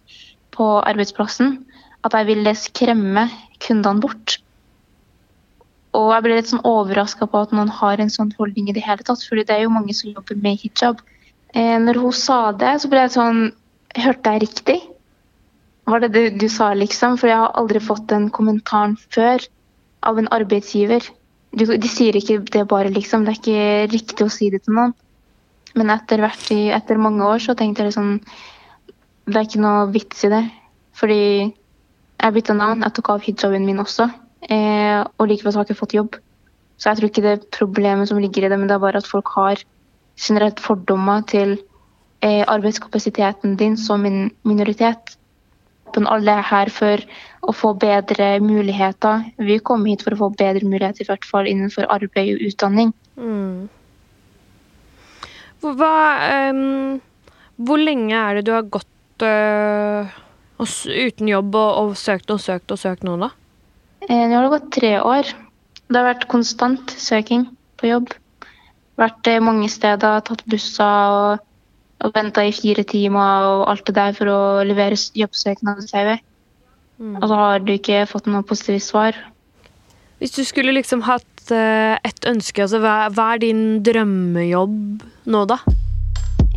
på 0.55 0.69
arbeidsplassen, 0.81 1.59
at 2.07 2.15
jeg 2.19 2.29
ville 2.29 2.55
skremme 2.59 3.27
kundene 3.63 4.03
bort. 4.03 4.39
Og 5.97 6.13
jeg 6.15 6.25
ble 6.25 6.37
litt 6.39 6.51
sånn 6.51 6.65
overraska 6.69 7.29
på 7.29 7.43
at 7.45 7.53
noen 7.57 7.73
har 7.81 8.01
en 8.01 8.13
sånn 8.13 8.33
holdning 8.39 8.71
i 8.71 8.77
det 8.77 8.85
hele 8.85 9.05
tatt, 9.05 9.25
fordi 9.29 9.45
det 9.49 9.57
er 9.57 9.67
jo 9.67 9.75
mange 9.75 9.97
som 9.97 10.13
jobber 10.13 10.39
med 10.41 10.61
hijab. 10.63 11.03
Eh, 11.53 11.77
når 11.83 12.01
hun 12.01 12.15
sa 12.17 12.39
det, 12.57 12.79
så 12.81 12.93
ble 12.93 13.05
jeg 13.07 13.17
sånn 13.19 13.43
Hørte 13.93 14.31
jeg 14.33 14.41
riktig? 14.41 14.79
Var 15.85 16.01
det 16.01 16.09
det 16.15 16.21
du 16.41 16.47
sa, 16.49 16.71
liksom? 16.73 17.19
For 17.21 17.29
jeg 17.29 17.37
har 17.37 17.51
aldri 17.61 17.83
fått 17.85 18.07
den 18.09 18.31
kommentaren 18.33 18.95
før 19.13 19.45
av 20.09 20.17
en 20.17 20.31
arbeidsgiver 20.33 21.05
du, 21.53 21.65
De 21.67 21.89
sier 21.91 22.17
ikke 22.17 22.41
det 22.53 22.67
bare, 22.69 22.93
liksom. 22.93 23.25
Det 23.25 23.35
er 23.35 23.41
ikke 23.41 23.93
riktig 23.93 24.27
å 24.27 24.33
si 24.33 24.51
det 24.53 24.65
til 24.65 24.77
noen. 24.79 24.95
Men 25.79 25.93
etter, 25.95 26.21
hvert, 26.21 26.51
etter 26.51 27.01
mange 27.01 27.25
år 27.25 27.41
så 27.41 27.55
tenkte 27.57 27.81
jeg 27.81 27.93
liksom 27.93 28.19
Det 29.25 29.39
er 29.39 29.47
ikke 29.47 29.63
noe 29.65 29.87
vits 29.95 30.25
i 30.27 30.33
det. 30.33 30.43
Fordi 30.99 31.23
jeg 32.23 32.35
bytta 32.37 32.55
navn, 32.55 32.85
jeg 32.85 32.95
tok 32.99 33.15
av 33.15 33.25
hijaben 33.25 33.65
min 33.67 33.81
også. 33.83 34.09
Eh, 34.51 35.01
og 35.03 35.29
likevel 35.31 35.55
har 35.55 35.65
jeg 35.65 35.73
ikke 35.73 35.83
fått 35.83 35.97
jobb. 35.97 36.19
Så 36.79 36.91
jeg 36.91 36.99
tror 36.99 37.11
ikke 37.11 37.25
det 37.25 37.33
er 37.33 37.49
problemet 37.55 38.11
som 38.11 38.19
ligger 38.19 38.47
i 38.47 38.51
det, 38.51 38.59
men 38.59 38.69
det 38.71 38.77
er 38.77 38.83
bare 38.83 39.03
at 39.03 39.09
folk 39.09 39.31
har 39.37 39.61
generelt 40.19 40.61
fordommer 40.61 41.23
til 41.31 41.57
eh, 42.23 42.43
arbeidskapasiteten 42.43 43.57
din 43.61 43.77
som 43.79 44.03
min 44.03 44.31
minoritet. 44.45 45.17
Alle 46.01 46.39
er 46.41 46.47
her 46.49 46.71
for 46.73 47.03
å 47.43 47.53
få 47.55 47.75
bedre 47.79 48.39
muligheter. 48.43 49.27
Vi 49.39 49.59
kommer 49.61 49.93
hit 49.93 50.05
for 50.07 50.15
å 50.15 50.21
få 50.25 50.31
bedre 50.39 50.65
muligheter, 50.65 51.05
i 51.05 51.11
hvert 51.11 51.27
fall 51.29 51.49
innenfor 51.51 51.89
arbeid 51.93 52.37
og 52.37 52.45
utdanning. 52.49 52.93
Mm. 53.17 53.69
Hva, 55.63 55.95
um, 56.51 56.99
hvor 57.63 57.79
lenge 57.79 58.17
er 58.19 58.41
det 58.41 58.47
du 58.49 58.53
har 58.55 58.67
gått 58.67 59.27
uh, 59.27 60.11
uten 60.59 61.31
jobb 61.31 61.55
og, 61.55 61.71
og, 61.83 61.95
søkt 61.99 62.33
og 62.35 62.41
søkt 62.43 62.75
og 62.75 62.81
søkt 62.81 63.07
nå, 63.07 63.19
da? 63.21 63.31
Eh, 64.09 64.27
nå 64.27 64.35
har 64.35 64.49
det 64.49 64.55
gått 64.57 64.73
tre 64.75 64.97
år. 64.99 65.31
Det 65.87 65.99
har 65.99 66.09
vært 66.09 66.29
konstant 66.31 66.95
søking 66.99 67.47
på 67.79 67.91
jobb. 67.91 68.11
Vært 68.99 69.31
eh, 69.31 69.43
mange 69.43 69.69
steder, 69.71 70.23
tatt 70.27 70.43
busser 70.51 71.17
og, 71.19 71.49
og 72.03 72.15
venta 72.15 72.45
i 72.45 72.55
fire 72.55 72.85
timer 72.89 73.49
og 73.49 73.65
alt 73.71 73.87
det 73.89 73.97
der 73.99 74.15
for 74.17 74.31
å 74.31 74.41
levere 74.67 74.99
jobbsøknad 75.19 75.83
og 75.83 75.89
CV. 75.91 76.17
Mm. 77.03 77.17
Og 77.19 77.29
så 77.29 77.39
har 77.39 77.63
du 77.63 77.73
ikke 77.75 78.07
fått 78.11 78.29
noe 78.31 78.47
positivt 78.47 78.85
svar. 78.87 79.19
Hvis 80.23 80.37
du 80.37 80.45
skulle 80.47 80.75
liksom 80.77 81.03
hatt 81.03 81.51
uh, 81.51 81.99
et 82.07 82.29
ønske, 82.31 82.63
altså 82.63 82.79
hva, 82.83 83.09
hva, 83.15 83.33
er 83.35 83.43
din 83.43 83.63
drømmejobb 83.83 85.03
nå, 85.35 85.45
da? 85.51 85.59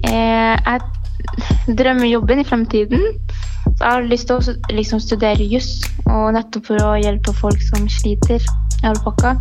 Eh, 0.06 0.54
jeg 0.54 1.76
drømmer 1.80 2.06
jobben 2.06 2.44
i 2.44 2.46
fremtiden. 2.46 3.08
Så 3.66 3.80
jeg 3.80 3.90
har 3.90 4.06
lyst 4.06 4.30
til 4.30 4.38
å 4.38 4.76
liksom, 4.78 5.02
studere 5.02 5.48
juss, 5.50 5.80
og 6.06 6.36
nettopp 6.36 6.70
for 6.70 6.84
å 6.86 6.94
hjelpe 7.02 7.34
folk 7.40 7.64
som 7.72 7.90
sliter 7.90 8.38
i 8.38 8.92
alpakka. 8.92 9.34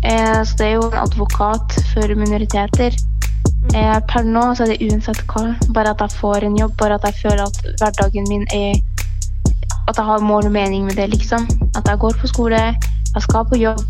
Eh, 0.00 0.40
så 0.40 0.56
det 0.56 0.70
er 0.70 0.74
jo 0.78 0.88
en 0.88 0.98
advokat 1.04 1.76
for 1.92 2.16
minoriteter. 2.16 2.96
Eh, 3.76 3.98
per 4.08 4.24
nå 4.24 4.42
så 4.56 4.64
er 4.64 4.72
det 4.72 4.86
uansett 4.88 5.18
hva, 5.28 5.50
bare 5.76 5.90
at 5.92 6.00
jeg 6.00 6.16
får 6.16 6.46
en 6.46 6.54
jobb, 6.56 6.72
bare 6.80 6.96
at 6.96 7.04
jeg 7.10 7.18
føler 7.26 7.42
at 7.44 7.58
hverdagen 7.76 8.24
min 8.30 8.46
er 8.56 8.78
at 9.86 9.98
jeg 9.98 10.04
har 10.04 10.24
mål 10.24 10.48
og 10.48 10.52
mening 10.52 10.84
med 10.84 10.96
det, 10.96 11.10
liksom. 11.12 11.44
At 11.76 11.84
jeg 11.84 11.98
går 11.98 12.16
på 12.20 12.26
skole, 12.26 12.56
jeg 13.14 13.22
skal 13.22 13.44
på 13.44 13.60
jobb. 13.60 13.84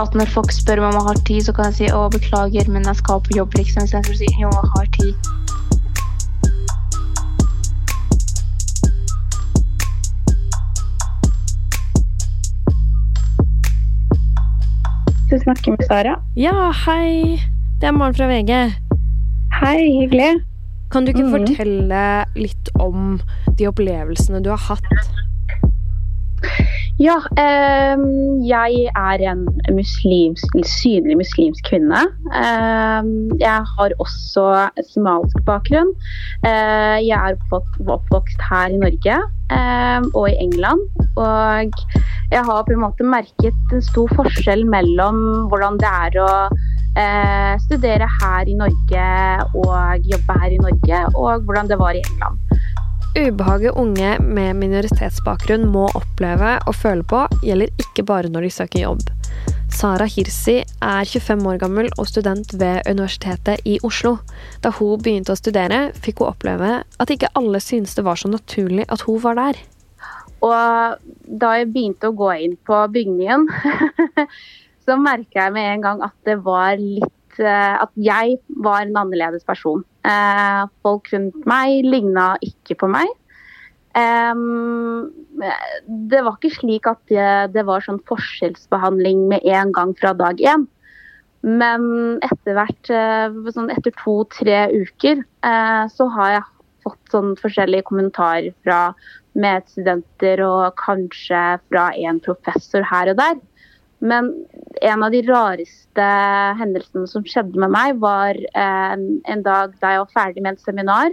At 0.00 0.14
når 0.18 0.26
folk 0.34 0.50
spør 0.52 0.82
meg 0.82 0.90
om 0.90 0.98
jeg 0.98 1.06
har 1.06 1.20
tid, 1.28 1.40
så 1.46 1.52
kan 1.54 1.70
jeg 1.70 1.74
si 1.78 1.92
å, 1.94 2.08
beklager, 2.10 2.66
men 2.68 2.82
jeg 2.84 2.98
skal 2.98 3.22
på 3.22 3.38
jobb, 3.38 3.54
liksom. 3.60 3.86
Istedenfor 3.86 4.12
å 4.12 4.18
si 4.18 4.26
jo, 4.42 4.50
jeg 4.50 4.68
har 4.74 4.86
tid. 4.98 5.14
Du 15.30 15.38
snakker 15.46 15.78
med 15.78 15.86
Sara. 15.86 16.18
Ja, 16.36 16.72
hei. 16.84 17.38
Det 17.80 17.88
er 17.88 17.94
Maren 17.96 18.18
fra 18.18 18.26
VG. 18.28 18.91
Hei, 19.62 19.86
hyggelig. 19.94 20.40
Kan 20.90 21.04
du 21.06 21.12
ikke 21.12 21.22
mm. 21.22 21.34
fortelle 21.36 22.06
litt 22.34 22.70
om 22.82 23.20
de 23.60 23.68
opplevelsene 23.70 24.40
du 24.42 24.48
har 24.50 24.58
hatt? 24.58 24.88
Ja, 26.98 27.14
eh, 27.38 28.02
jeg 28.42 28.88
er 28.90 29.22
en 29.30 29.44
muslimsk, 29.70 30.58
synlig 30.66 31.14
muslimsk 31.20 31.70
kvinne. 31.70 32.02
Eh, 32.34 33.12
jeg 33.38 33.70
har 33.76 33.96
også 34.02 34.48
somalisk 34.90 35.38
bakgrunn. 35.46 35.94
Eh, 36.42 36.98
jeg 37.06 37.14
er 37.14 37.38
oppvokst, 37.54 38.42
her 38.50 38.74
i 38.74 38.82
Norge 38.82 39.22
ehm, 39.54 40.10
og 40.10 40.26
i 40.26 40.36
England. 40.42 40.82
Og 41.14 41.82
jeg 42.34 42.44
har 42.50 42.66
på 42.66 42.74
en 42.74 42.82
måte 42.82 43.06
merket 43.06 43.74
en 43.78 43.90
stor 43.94 44.10
forskjell 44.18 44.66
mellom 44.66 45.22
hvordan 45.54 45.78
det 45.78 45.96
er 46.02 46.22
å 46.26 46.30
eh, 46.98 47.54
studere 47.64 48.08
her 48.20 48.48
i 48.48 48.56
Norge 48.58 49.06
og 49.62 50.06
jobbe 50.12 50.38
her 50.42 50.54
i 50.54 50.60
Norge, 50.60 51.02
og 51.14 51.46
hvordan 51.46 51.70
det 51.70 51.78
var 51.80 51.96
i 51.96 52.04
England. 52.04 52.38
Ubehaget 53.12 53.76
unge 53.76 54.14
med 54.24 54.56
minoritetsbakgrunn 54.56 55.66
må 55.68 55.84
oppleve 55.98 56.54
og 56.64 56.76
føle 56.76 57.04
på, 57.04 57.26
gjelder 57.44 57.68
ikke 57.84 58.06
bare 58.08 58.30
når 58.32 58.46
de 58.46 58.54
søker 58.54 58.86
jobb. 58.86 59.02
Sara 59.72 60.04
Hirsi 60.08 60.58
er 60.84 61.08
25 61.08 61.44
år 61.48 61.58
gammel 61.60 61.88
og 61.98 62.08
student 62.08 62.52
ved 62.60 62.88
Universitetet 62.88 63.60
i 63.68 63.78
Oslo. 63.84 64.18
Da 64.64 64.72
hun 64.76 65.00
begynte 65.00 65.32
å 65.32 65.38
studere, 65.38 65.90
fikk 65.96 66.20
hun 66.20 66.32
oppleve 66.32 66.72
at 66.84 67.12
ikke 67.12 67.32
alle 67.38 67.60
syntes 67.60 67.96
det 67.96 68.04
var 68.06 68.20
så 68.20 68.32
naturlig 68.32 68.88
at 68.92 69.04
hun 69.08 69.20
var 69.24 69.36
der. 69.40 69.60
Og 70.42 70.98
da 71.40 71.52
jeg 71.58 71.70
begynte 71.72 72.10
å 72.10 72.16
gå 72.18 72.32
inn 72.44 72.56
på 72.66 72.80
bygningen, 72.96 73.46
så 74.82 74.96
merka 74.98 75.46
jeg 75.46 75.54
med 75.54 75.70
en 75.70 75.84
gang 75.84 76.02
at 76.04 76.14
det 76.28 76.38
var 76.44 76.76
litt 76.80 77.40
eh, 77.40 77.74
At 77.80 77.92
jeg 77.96 78.36
var 78.64 78.82
en 78.82 78.98
annerledes 79.04 79.44
person. 79.48 79.84
Eh, 80.04 80.62
Folk 80.84 81.08
rundt 81.14 81.46
meg 81.48 81.86
ligna 81.86 82.34
ikke 82.44 82.76
på 82.82 82.90
meg. 82.92 83.08
Det 83.92 84.00
var 86.24 86.38
ikke 86.38 86.54
slik 86.54 86.86
at 86.88 87.00
det, 87.12 87.52
det 87.52 87.66
var 87.68 87.84
sånn 87.84 87.98
forskjellsbehandling 88.08 89.26
med 89.28 89.44
en 89.44 89.68
gang 89.76 89.92
fra 89.98 90.14
dag 90.16 90.40
én. 90.40 90.64
Men 91.44 91.82
etter 92.24 92.56
hvert, 92.56 92.88
eh, 92.88 93.36
sånn 93.52 93.68
etter 93.74 93.92
to-tre 94.00 94.62
uker, 94.72 95.20
så 95.92 96.08
har 96.16 96.32
jeg 96.38 96.48
fått 96.86 97.12
sånn 97.12 97.34
forskjellige 97.38 97.84
kommentarer 97.90 98.54
fra 98.64 98.80
medstudenter 99.38 100.42
og 100.44 100.72
kanskje 100.80 101.42
fra 101.68 101.90
en 101.96 102.20
professor 102.24 102.84
her 102.88 103.12
og 103.12 103.20
der. 103.20 103.38
Men 104.02 104.32
en 104.82 105.02
av 105.06 105.14
de 105.14 105.22
rareste 105.28 106.06
hendelsene 106.58 107.06
som 107.10 107.24
skjedde 107.26 107.60
med 107.62 107.70
meg, 107.70 108.00
var 108.02 108.34
eh, 108.34 108.94
en 108.98 109.44
dag 109.46 109.76
da 109.82 109.94
jeg 109.94 110.04
var 110.04 110.14
ferdig 110.16 110.42
med 110.44 110.58
et 110.58 110.64
seminar. 110.66 111.12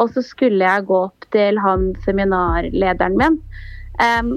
Og 0.00 0.10
så 0.14 0.22
skulle 0.26 0.62
jeg 0.62 0.86
gå 0.88 1.00
opp 1.08 1.26
til 1.34 1.58
han 1.62 1.92
seminarlederen 2.06 3.18
min. 3.18 3.38
Um, 3.94 4.32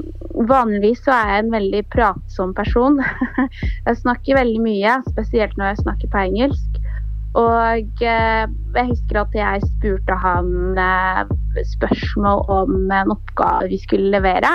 vanligvis 0.46 1.00
så 1.02 1.16
er 1.16 1.32
jeg 1.32 1.44
en 1.44 1.56
veldig 1.56 1.80
pratsom 1.94 2.54
person. 2.58 3.00
jeg 3.88 4.00
snakker 4.04 4.38
veldig 4.38 4.62
mye, 4.62 5.00
spesielt 5.10 5.58
når 5.58 5.72
jeg 5.72 5.82
snakker 5.82 6.12
på 6.14 6.22
engelsk. 6.28 6.78
Og 7.38 8.04
uh, 8.06 8.46
jeg 8.78 8.90
husker 8.92 9.22
at 9.24 9.38
jeg 9.38 9.66
spurte 9.72 10.20
han 10.22 10.78
uh, 10.78 11.26
spørsmål 11.74 12.46
om 12.54 12.78
en 12.94 13.14
oppgave 13.18 13.72
vi 13.74 13.82
skulle 13.82 14.14
levere. 14.14 14.54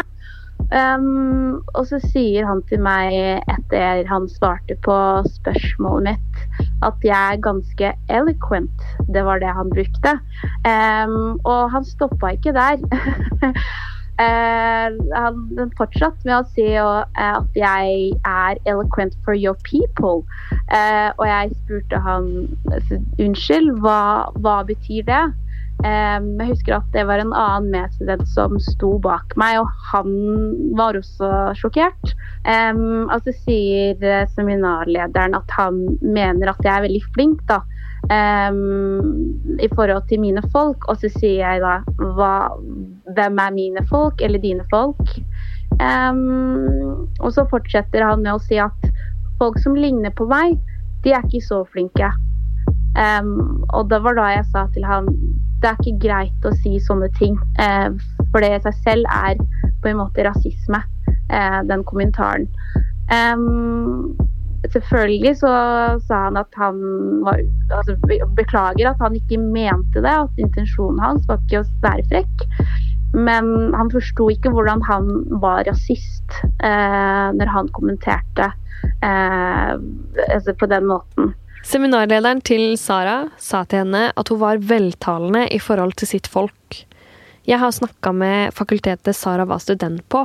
Um, 0.72 1.60
og 1.74 1.86
så 1.90 1.98
sier 2.00 2.46
han 2.48 2.62
til 2.70 2.80
meg 2.84 3.12
etter 3.50 4.06
han 4.08 4.28
svarte 4.32 4.76
på 4.86 4.96
spørsmålet 5.28 6.12
mitt, 6.12 6.66
at 6.86 7.04
jeg 7.04 7.36
er 7.36 7.44
ganske 7.44 7.92
eloquent. 8.08 8.86
Det 9.12 9.24
var 9.26 9.42
det 9.42 9.52
han 9.52 9.72
brukte. 9.72 10.16
Um, 10.64 11.40
og 11.44 11.70
han 11.74 11.84
stoppa 11.84 12.32
ikke 12.36 12.54
der. 12.56 12.80
uh, 14.22 14.88
han 15.22 15.76
fortsatte 15.76 16.24
med 16.24 16.38
å 16.38 16.48
si 16.54 16.68
uh, 16.78 17.04
at 17.20 17.58
jeg 17.58 18.16
er 18.24 18.62
eloquent 18.64 19.18
for 19.26 19.36
your 19.36 19.58
people. 19.68 20.24
Uh, 20.72 21.12
og 21.18 21.26
jeg 21.28 21.52
spurte 21.64 22.00
han 22.06 22.32
unnskyld, 23.20 23.74
hva, 23.84 24.00
hva 24.40 24.60
betyr 24.68 25.04
det? 25.10 25.24
Jeg 25.82 26.46
husker 26.46 26.76
at 26.76 26.90
det 26.94 27.02
var 27.08 27.18
en 27.18 27.32
annen 27.34 27.72
medstudent 27.74 28.28
som 28.30 28.54
sto 28.62 28.92
bak 29.02 29.34
meg, 29.40 29.58
og 29.62 29.70
han 29.90 30.12
var 30.78 30.98
også 30.98 31.30
sjokkert. 31.58 32.12
Um, 32.46 33.08
og 33.08 33.18
så 33.26 33.34
sier 33.34 33.98
eh, 34.06 34.28
seminarlederen 34.36 35.34
at 35.38 35.54
han 35.56 35.80
mener 36.02 36.52
at 36.52 36.62
jeg 36.62 36.72
er 36.72 36.86
veldig 36.86 37.02
flink 37.16 37.42
da, 37.50 37.60
um, 38.10 39.58
i 39.58 39.70
forhold 39.74 40.06
til 40.10 40.22
mine 40.22 40.42
folk. 40.54 40.86
Og 40.86 41.02
så 41.02 41.10
sier 41.16 41.42
jeg 41.42 41.62
da 41.64 41.80
hva, 42.14 42.32
hvem 43.18 43.42
er 43.42 43.58
mine 43.58 43.86
folk, 43.90 44.22
eller 44.22 44.42
dine 44.42 44.66
folk? 44.70 45.16
Um, 45.82 47.08
og 47.18 47.32
så 47.34 47.46
fortsetter 47.50 48.06
han 48.06 48.22
med 48.22 48.36
å 48.36 48.42
si 48.42 48.60
at 48.62 48.90
folk 49.42 49.58
som 49.58 49.74
ligner 49.74 50.14
på 50.14 50.30
meg, 50.30 50.60
de 51.02 51.10
er 51.10 51.26
ikke 51.26 51.42
så 51.42 51.64
flinke. 51.74 52.12
Og 53.72 53.88
det 53.90 53.98
var 54.04 54.14
da 54.14 54.26
jeg 54.34 54.44
sa 54.52 54.66
til 54.74 54.84
han 54.86 55.08
det 55.62 55.70
er 55.70 55.78
ikke 55.80 56.02
greit 56.08 56.46
å 56.48 56.52
si 56.62 56.76
sånne 56.82 57.08
ting. 57.18 57.38
Uh, 57.60 57.94
for 58.32 58.42
det 58.42 58.52
i 58.56 58.60
seg 58.66 58.78
selv 58.82 59.14
er 59.14 59.40
på 59.82 59.90
en 59.90 60.00
måte 60.00 60.26
rasisme, 60.26 60.82
uh, 61.30 61.60
den 61.68 61.86
kommentaren. 61.88 62.48
Selvfølgelig 64.72 65.32
så 65.40 65.50
sa 66.06 66.20
han 66.28 66.38
at 66.38 66.54
han 66.56 66.78
var 67.26 67.40
altså, 67.74 67.96
Beklager 68.38 68.92
at 68.92 69.02
han 69.02 69.18
ikke 69.18 69.40
mente 69.42 70.00
det, 70.00 70.14
at 70.14 70.40
intensjonen 70.40 71.02
hans 71.02 71.26
var 71.28 71.42
ikke 71.42 71.60
å 71.60 71.66
være 71.82 72.06
frekk. 72.12 72.46
Men 73.12 73.74
han 73.76 73.90
forsto 73.92 74.30
ikke 74.32 74.52
hvordan 74.54 74.80
han 74.86 75.10
var 75.42 75.66
rasist 75.68 76.38
eh, 76.64 77.26
når 77.36 77.50
han 77.52 77.68
kommenterte 77.76 78.48
altså 79.02 80.54
på 80.58 80.70
den 80.70 80.88
måten. 80.88 81.34
Seminarlederen 81.62 82.40
til 82.42 82.72
Sara 82.78 83.28
sa 83.38 83.62
til 83.64 83.84
henne 83.84 84.08
at 84.18 84.30
hun 84.32 84.40
var 84.40 84.60
veltalende 84.66 85.44
i 85.54 85.60
forhold 85.62 85.94
til 86.00 86.10
sitt 86.10 86.26
folk. 86.30 86.82
Jeg 87.46 87.58
har 87.62 87.74
snakka 87.74 88.10
med 88.14 88.54
fakultetet 88.54 89.14
Sara 89.14 89.46
var 89.46 89.62
student 89.62 90.02
på, 90.10 90.24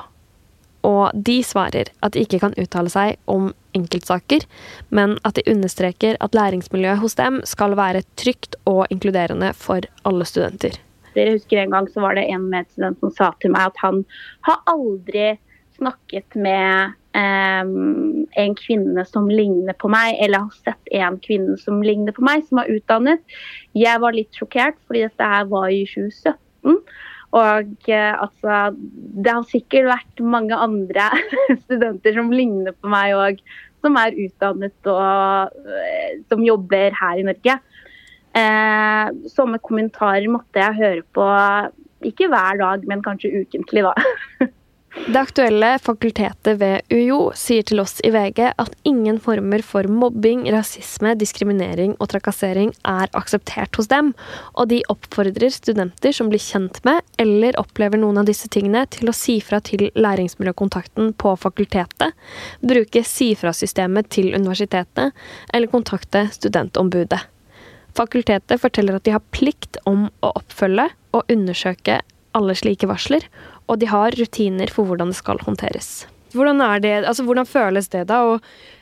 og 0.88 1.14
de 1.14 1.38
svarer 1.46 1.92
at 2.02 2.14
de 2.16 2.24
ikke 2.26 2.40
kan 2.42 2.58
uttale 2.58 2.90
seg 2.90 3.22
om 3.30 3.52
enkeltsaker, 3.78 4.46
men 4.90 5.18
at 5.28 5.38
de 5.38 5.46
understreker 5.54 6.18
at 6.22 6.38
læringsmiljøet 6.38 7.02
hos 7.04 7.18
dem 7.22 7.42
skal 7.46 7.78
være 7.78 8.06
trygt 8.18 8.58
og 8.66 8.86
inkluderende 8.94 9.54
for 9.58 9.86
alle 10.10 10.26
studenter. 10.26 10.78
Jeg 11.18 11.34
husker 11.34 11.62
En 11.62 11.74
gang 11.74 11.90
så 11.90 12.02
var 12.02 12.18
det 12.18 12.28
en 12.30 12.50
medstudent 12.50 13.00
som 13.02 13.14
sa 13.14 13.32
til 13.42 13.54
meg 13.54 13.72
at 13.72 13.82
han 13.82 14.04
har 14.46 14.62
aldri 14.70 15.36
snakket 15.78 16.38
med 16.38 16.98
en 17.16 18.56
kvinne 18.60 19.06
som 19.08 19.30
ligner 19.32 19.74
på 19.80 19.90
meg, 19.90 20.18
eller 20.22 20.46
har 20.46 20.58
sett 20.66 20.92
en 21.00 21.18
kvinne 21.24 21.56
som 21.62 21.80
ligner 21.82 22.14
på 22.14 22.26
meg, 22.26 22.44
som 22.46 22.62
er 22.62 22.74
utdannet. 22.76 23.38
Jeg 23.78 24.02
var 24.04 24.14
litt 24.14 24.36
sjokkert, 24.38 24.78
fordi 24.88 25.06
dette 25.08 25.30
her 25.32 25.48
var 25.50 25.72
i 25.74 25.84
2017. 25.90 26.78
Og 27.38 27.72
uh, 27.92 28.14
altså 28.24 28.60
Det 28.78 29.34
har 29.34 29.48
sikkert 29.50 29.90
vært 29.90 30.22
mange 30.24 30.56
andre 30.56 31.10
studenter 31.66 32.16
som 32.16 32.32
ligner 32.32 32.76
på 32.78 32.92
meg 32.92 33.16
òg, 33.18 33.42
som 33.84 33.98
er 34.00 34.16
utdannet 34.16 34.92
og 34.92 35.58
uh, 35.68 36.14
som 36.32 36.46
jobber 36.46 36.96
her 37.02 37.20
i 37.20 37.28
Norge. 37.28 37.58
Eh, 38.38 39.08
sånne 39.34 39.58
kommentarer 39.64 40.28
måtte 40.30 40.62
jeg 40.62 40.78
høre 40.78 41.04
på 41.16 41.26
ikke 42.06 42.28
hver 42.30 42.60
dag, 42.60 42.84
men 42.90 43.02
kanskje 43.02 43.32
ukentlig, 43.42 43.82
da. 43.88 43.94
Det 45.06 45.20
aktuelle 45.22 45.70
fakultetet 45.80 46.58
ved 46.60 46.90
UiO 46.92 47.30
sier 47.38 47.64
til 47.70 47.80
oss 47.80 48.02
i 48.04 48.10
VG 48.12 48.42
at 48.50 48.74
ingen 48.90 49.22
former 49.24 49.62
for 49.64 49.88
mobbing, 49.88 50.42
rasisme, 50.52 51.14
diskriminering 51.16 51.94
og 52.02 52.10
trakassering 52.12 52.74
er 52.82 53.08
akseptert 53.16 53.78
hos 53.80 53.88
dem, 53.92 54.10
og 54.58 54.68
de 54.74 54.82
oppfordrer 54.92 55.54
studenter 55.54 56.16
som 56.18 56.32
blir 56.32 56.44
kjent 56.44 56.82
med 56.88 57.06
eller 57.24 57.56
opplever 57.62 58.02
noen 58.02 58.20
av 58.20 58.28
disse 58.28 58.50
tingene, 58.52 58.84
til 58.92 59.08
å 59.08 59.16
si 59.16 59.38
fra 59.40 59.62
til 59.64 59.88
læringsmiljøkontakten 59.96 61.14
på 61.22 61.38
fakultetet, 61.40 62.18
bruke 62.60 63.06
si 63.08 63.32
fra-systemet 63.40 64.12
til 64.12 64.34
universitetet 64.36 65.16
eller 65.54 65.72
kontakte 65.72 66.26
studentombudet. 66.36 67.22
Fakultetet 67.98 68.60
forteller 68.60 69.00
at 69.00 69.08
de 69.08 69.16
har 69.16 69.24
plikt 69.32 69.80
om 69.88 70.10
å 70.20 70.36
oppfølge 70.36 70.90
og 71.16 71.32
undersøke 71.32 72.02
alle 72.38 72.54
slike 72.60 72.90
varsler, 72.90 73.24
og 73.68 73.80
de 73.82 73.90
har 73.92 74.16
rutiner 74.18 74.72
for 74.74 74.88
hvordan 74.88 75.12
det 75.12 75.20
skal 75.20 75.42
håndteres. 75.44 76.08
Hvordan, 76.36 76.62
det, 76.84 76.94
altså, 77.08 77.24
hvordan 77.24 77.48
føles 77.48 77.88
det 77.94 78.06
da 78.10 78.22
å 78.28 78.34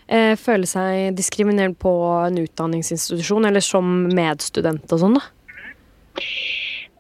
eh, 0.08 0.34
føle 0.40 0.68
seg 0.70 1.16
diskriminert 1.18 1.78
på 1.82 1.94
en 2.26 2.40
utdanningsinstitusjon, 2.42 3.46
eller 3.50 3.64
som 3.64 4.08
medstudent 4.14 4.96
og 4.96 5.04
sånn, 5.04 5.20
da? 5.20 5.26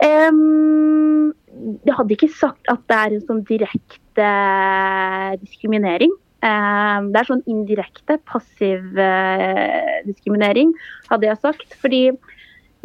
Um, 0.05 1.31
jeg 1.87 1.95
hadde 1.97 2.15
ikke 2.17 2.29
sagt 2.35 2.69
at 2.71 2.83
det 2.91 2.99
er 2.99 3.15
en 3.15 3.25
sånn 3.29 3.41
direkte 3.47 4.29
diskriminering. 5.41 6.13
Eh, 6.45 6.97
det 7.11 7.21
er 7.21 7.29
sånn 7.29 7.45
indirekte 7.49 8.19
passiv 8.27 8.99
eh, 9.01 10.01
diskriminering, 10.05 10.73
hadde 11.09 11.29
jeg 11.31 11.41
sagt. 11.41 11.77
Fordi 11.81 12.03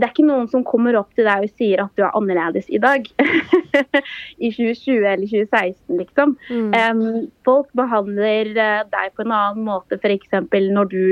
det 0.01 0.07
er 0.07 0.15
ikke 0.15 0.25
noen 0.25 0.49
som 0.49 0.65
kommer 0.65 0.97
opp 0.97 1.11
til 1.17 1.29
deg 1.29 1.45
og 1.45 1.61
sier 1.61 1.83
at 1.85 1.93
du 1.99 2.05
er 2.07 2.17
annerledes 2.17 2.71
i 2.73 2.81
dag. 2.81 3.05
I 4.47 4.49
2020 4.49 5.05
eller 5.05 5.27
2016, 5.29 6.01
liksom. 6.01 6.35
Mm. 6.49 6.73
Um, 6.73 7.03
folk 7.45 7.69
behandler 7.77 8.55
eh, 8.55 8.83
deg 8.89 9.13
på 9.13 9.27
en 9.27 9.35
annen 9.37 9.67
måte, 9.69 10.01
f.eks. 10.01 10.33
når 10.73 10.89
du 10.95 11.03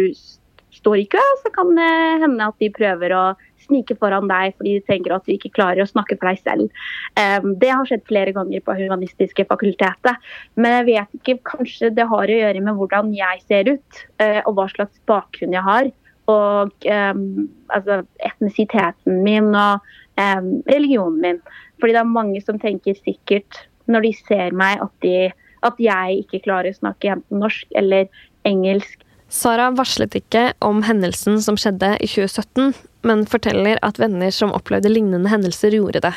står 0.79 1.03
i 1.03 1.07
kø, 1.11 1.21
så 1.43 1.53
kan 1.53 1.75
det 1.77 1.93
hende 2.25 2.49
at 2.49 2.59
de 2.63 2.71
prøver 2.73 3.13
å 3.17 3.23
snike 3.69 3.97
foran 4.01 4.29
deg 4.31 4.55
fordi 4.57 4.79
de 4.79 4.85
tenker 4.87 5.13
at 5.13 5.27
du 5.27 5.35
ikke 5.35 5.53
klarer 5.57 5.83
å 5.85 5.89
snakke 5.91 6.17
for 6.17 6.31
deg 6.31 6.41
selv. 6.41 6.83
Um, 7.19 7.53
det 7.61 7.75
har 7.75 7.89
skjedd 7.89 8.07
flere 8.09 8.33
ganger 8.37 8.65
på 8.65 8.77
humanistiske 8.79 9.49
fakultetet. 9.51 10.29
Men 10.57 10.79
jeg 10.81 10.89
vet 10.93 11.21
ikke, 11.21 11.41
kanskje 11.55 11.93
det 11.93 12.09
har 12.09 12.25
å 12.33 12.43
gjøre 12.43 12.65
med 12.65 12.81
hvordan 12.81 13.13
jeg 13.17 13.45
ser 13.45 13.73
ut, 13.75 14.05
uh, 14.23 14.41
og 14.47 14.55
hva 14.57 14.69
slags 14.73 15.05
bakgrunn 15.11 15.57
jeg 15.57 15.67
har. 15.69 15.91
Og 16.29 16.89
um, 16.93 17.49
altså, 17.73 18.03
etnisiteten 18.21 19.23
min 19.25 19.55
og 19.57 19.85
um, 20.21 20.51
religionen 20.69 21.21
min. 21.25 21.43
Fordi 21.81 21.95
det 21.95 22.03
er 22.03 22.15
mange 22.15 22.43
som 22.45 22.61
tenker 22.61 22.99
sikkert 23.01 23.63
når 23.89 24.05
de 24.05 24.15
ser 24.27 24.57
meg 24.57 24.83
at, 24.85 24.93
de, 25.01 25.31
at 25.65 25.79
jeg 25.81 26.25
ikke 26.25 26.43
klarer 26.45 26.75
å 26.75 26.81
snakke 26.81 27.15
enten 27.15 27.41
norsk 27.41 27.71
eller 27.79 28.11
engelsk. 28.49 29.01
Sara 29.29 29.69
varslet 29.77 30.15
ikke 30.17 30.51
om 30.65 30.81
hendelsen 30.89 31.37
som 31.45 31.57
skjedde 31.61 31.95
i 32.01 32.09
2017, 32.09 32.73
men 33.09 33.27
forteller 33.29 33.81
at 33.85 34.01
venner 34.01 34.33
som 34.33 34.55
opplevde 34.57 34.89
lignende 34.93 35.29
hendelser, 35.29 35.77
gjorde 35.77 36.01
det. 36.07 36.15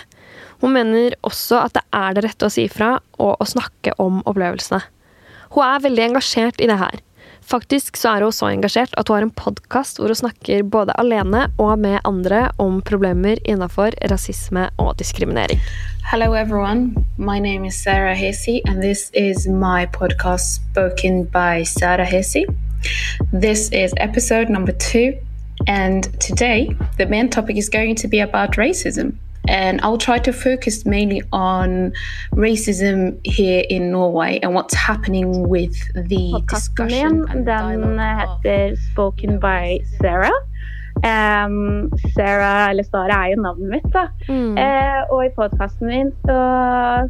Hun 0.63 0.75
mener 0.77 1.17
også 1.27 1.59
at 1.65 1.75
det 1.75 1.83
er 1.95 2.15
det 2.15 2.23
rette 2.27 2.47
å 2.47 2.53
si 2.53 2.67
fra 2.71 2.93
og 3.19 3.41
å 3.41 3.47
snakke 3.47 3.95
om 3.99 4.21
opplevelsene. 4.29 4.79
Hun 5.51 5.67
er 5.67 5.83
veldig 5.83 6.05
engasjert 6.05 6.63
i 6.63 6.69
det 6.71 6.79
her. 6.79 7.01
Faktisk 7.41 7.97
så 7.97 8.15
er 8.15 8.25
hun 8.25 8.31
så 8.31 8.49
engasjert 8.51 8.93
at 8.97 9.09
hun 9.09 9.17
har 9.17 9.25
en 9.27 9.33
podkast 9.35 9.99
hvor 9.99 10.11
hun 10.13 10.19
snakker 10.19 10.63
både 10.63 10.95
alene 11.01 11.47
og 11.59 11.79
med 11.79 11.99
andre 12.07 12.47
om 12.61 12.81
problemer 12.85 13.41
innenfor 13.45 13.97
rasisme 14.11 14.69
og 14.77 14.95
diskriminering. 14.99 15.59
Hello, 16.11 16.33
everyone. 16.33 17.05
My 17.17 17.39
name 17.39 17.65
is 17.67 17.75
Sarah 17.83 18.15
Hesi 18.15 18.61
and 18.65 18.81
this 18.81 19.11
is 19.13 19.47
my 19.47 19.85
podcast 19.85 20.61
spoken 20.61 21.25
by 21.25 21.63
Sarah 21.63 22.07
Hesi. 22.07 22.45
This 23.33 23.69
is 23.71 23.93
episode 23.97 24.49
number 24.49 24.71
two, 24.71 25.13
and 25.67 26.03
today 26.19 26.69
the 26.97 27.05
main 27.05 27.29
topic 27.29 27.57
is 27.57 27.69
going 27.69 27.95
to 27.95 28.07
be 28.07 28.19
about 28.19 28.57
racism. 28.57 29.17
And 29.47 29.81
I'll 29.81 29.97
try 29.97 30.19
to 30.19 30.31
focus 30.31 30.85
mainly 30.85 31.21
on 31.31 31.93
racism 32.31 33.19
here 33.25 33.63
in 33.69 33.91
Norway 33.91 34.39
and 34.43 34.53
what's 34.53 34.75
happening 34.75 35.49
with 35.49 35.75
the 35.93 36.31
Podkasten 36.33 36.47
discussion 36.49 37.25
min 37.33 37.45
den 37.45 37.99
heter 37.99 38.75
'Spoken 38.75 39.39
by 39.39 39.79
Sarah'. 39.99 40.41
Um, 41.03 41.89
Sarah, 42.13 42.69
eller 42.69 42.83
Sara, 42.83 43.25
er 43.25 43.29
jo 43.35 43.41
navnet 43.41 43.69
mitt. 43.69 43.93
da. 43.93 44.07
Eh, 44.29 45.01
og 45.09 45.25
i 45.25 45.29
podkasten 45.29 45.87
min 45.87 46.11
så 46.25 46.39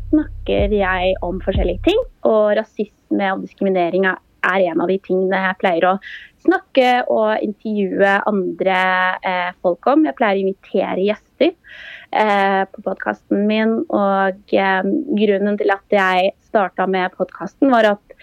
snakker 0.09 0.71
jeg 0.71 1.15
om 1.21 1.41
forskjellige 1.41 1.83
ting. 1.83 1.99
Og 2.23 2.55
rasisme 2.57 3.33
og 3.33 3.41
diskriminering 3.41 4.05
er 4.05 4.15
er 4.43 4.71
en 4.71 4.81
av 4.81 4.89
de 4.89 4.97
tingene 5.05 5.37
jeg 5.37 5.59
pleier 5.61 5.85
å 5.85 5.97
snakke 6.41 7.03
og 7.13 7.43
intervjue 7.45 8.13
andre 8.29 8.77
uh, 9.21 9.49
folk 9.61 9.85
om. 9.91 10.05
Jeg 10.07 10.17
pleier 10.17 10.39
å 10.39 10.45
invitere 10.45 11.05
gjester 11.05 11.30
eh, 11.49 12.61
på 12.71 12.83
podkasten 12.85 13.45
min. 13.49 13.77
Og 13.89 14.55
eh, 14.55 14.93
grunnen 15.17 15.59
til 15.59 15.73
at 15.73 15.97
jeg 15.97 16.31
starta 16.51 16.87
med 16.89 17.13
podkasten, 17.17 17.71
var 17.73 17.93
at 17.95 18.15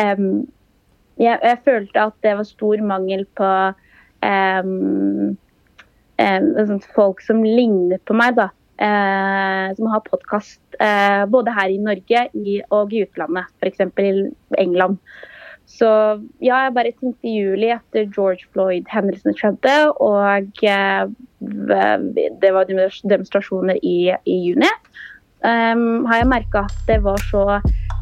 eh, 0.00 0.26
jeg, 1.20 1.38
jeg 1.38 1.62
følte 1.64 2.08
at 2.08 2.18
det 2.26 2.36
var 2.40 2.48
stor 2.48 2.82
mangel 2.82 3.24
på 3.38 3.50
em, 4.24 5.36
em, 6.18 6.48
sånn 6.58 6.82
folk 6.96 7.22
som 7.22 7.44
ligner 7.46 8.02
på 8.06 8.16
meg, 8.18 8.38
da. 8.40 8.50
Eh, 8.74 9.68
som 9.78 9.86
har 9.92 10.02
podkast 10.08 10.80
eh, 10.82 11.22
både 11.30 11.52
her 11.54 11.70
i 11.70 11.78
Norge 11.78 12.24
og 12.74 12.94
i 12.94 13.04
utlandet, 13.06 13.52
f.eks. 13.62 13.84
i 14.02 14.10
England. 14.58 14.98
Så 15.66 15.88
ja, 16.44 16.58
jeg 16.66 16.74
bare 16.76 16.92
tenkte 16.92 17.28
i 17.28 17.38
juli 17.38 17.70
etter 17.72 18.04
George 18.12 18.46
Floyd-hendelsene 18.52 19.34
skjedde, 19.38 19.76
og 20.04 20.60
eh, 20.62 21.06
det 22.42 22.52
var 22.54 22.68
demonstrasjoner 22.68 23.80
i, 23.82 24.12
i 24.12 24.36
juni, 24.44 24.70
um, 25.44 26.04
har 26.08 26.20
jeg 26.20 26.30
merka 26.30 26.64
at 26.68 26.76
det 26.88 27.00
var 27.04 27.20
så 27.30 27.44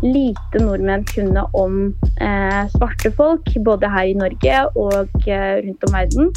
lite 0.03 0.62
nordmenn 0.62 1.05
kunne 1.14 1.44
om 1.55 1.79
eh, 2.20 2.62
svarte 2.75 3.12
folk, 3.16 3.48
både 3.64 3.90
her 3.90 4.11
i 4.11 4.18
Norge 4.18 4.62
og 4.75 5.27
eh, 5.27 5.62
rundt 5.62 5.88
om 5.88 5.94
verden. 5.94 6.33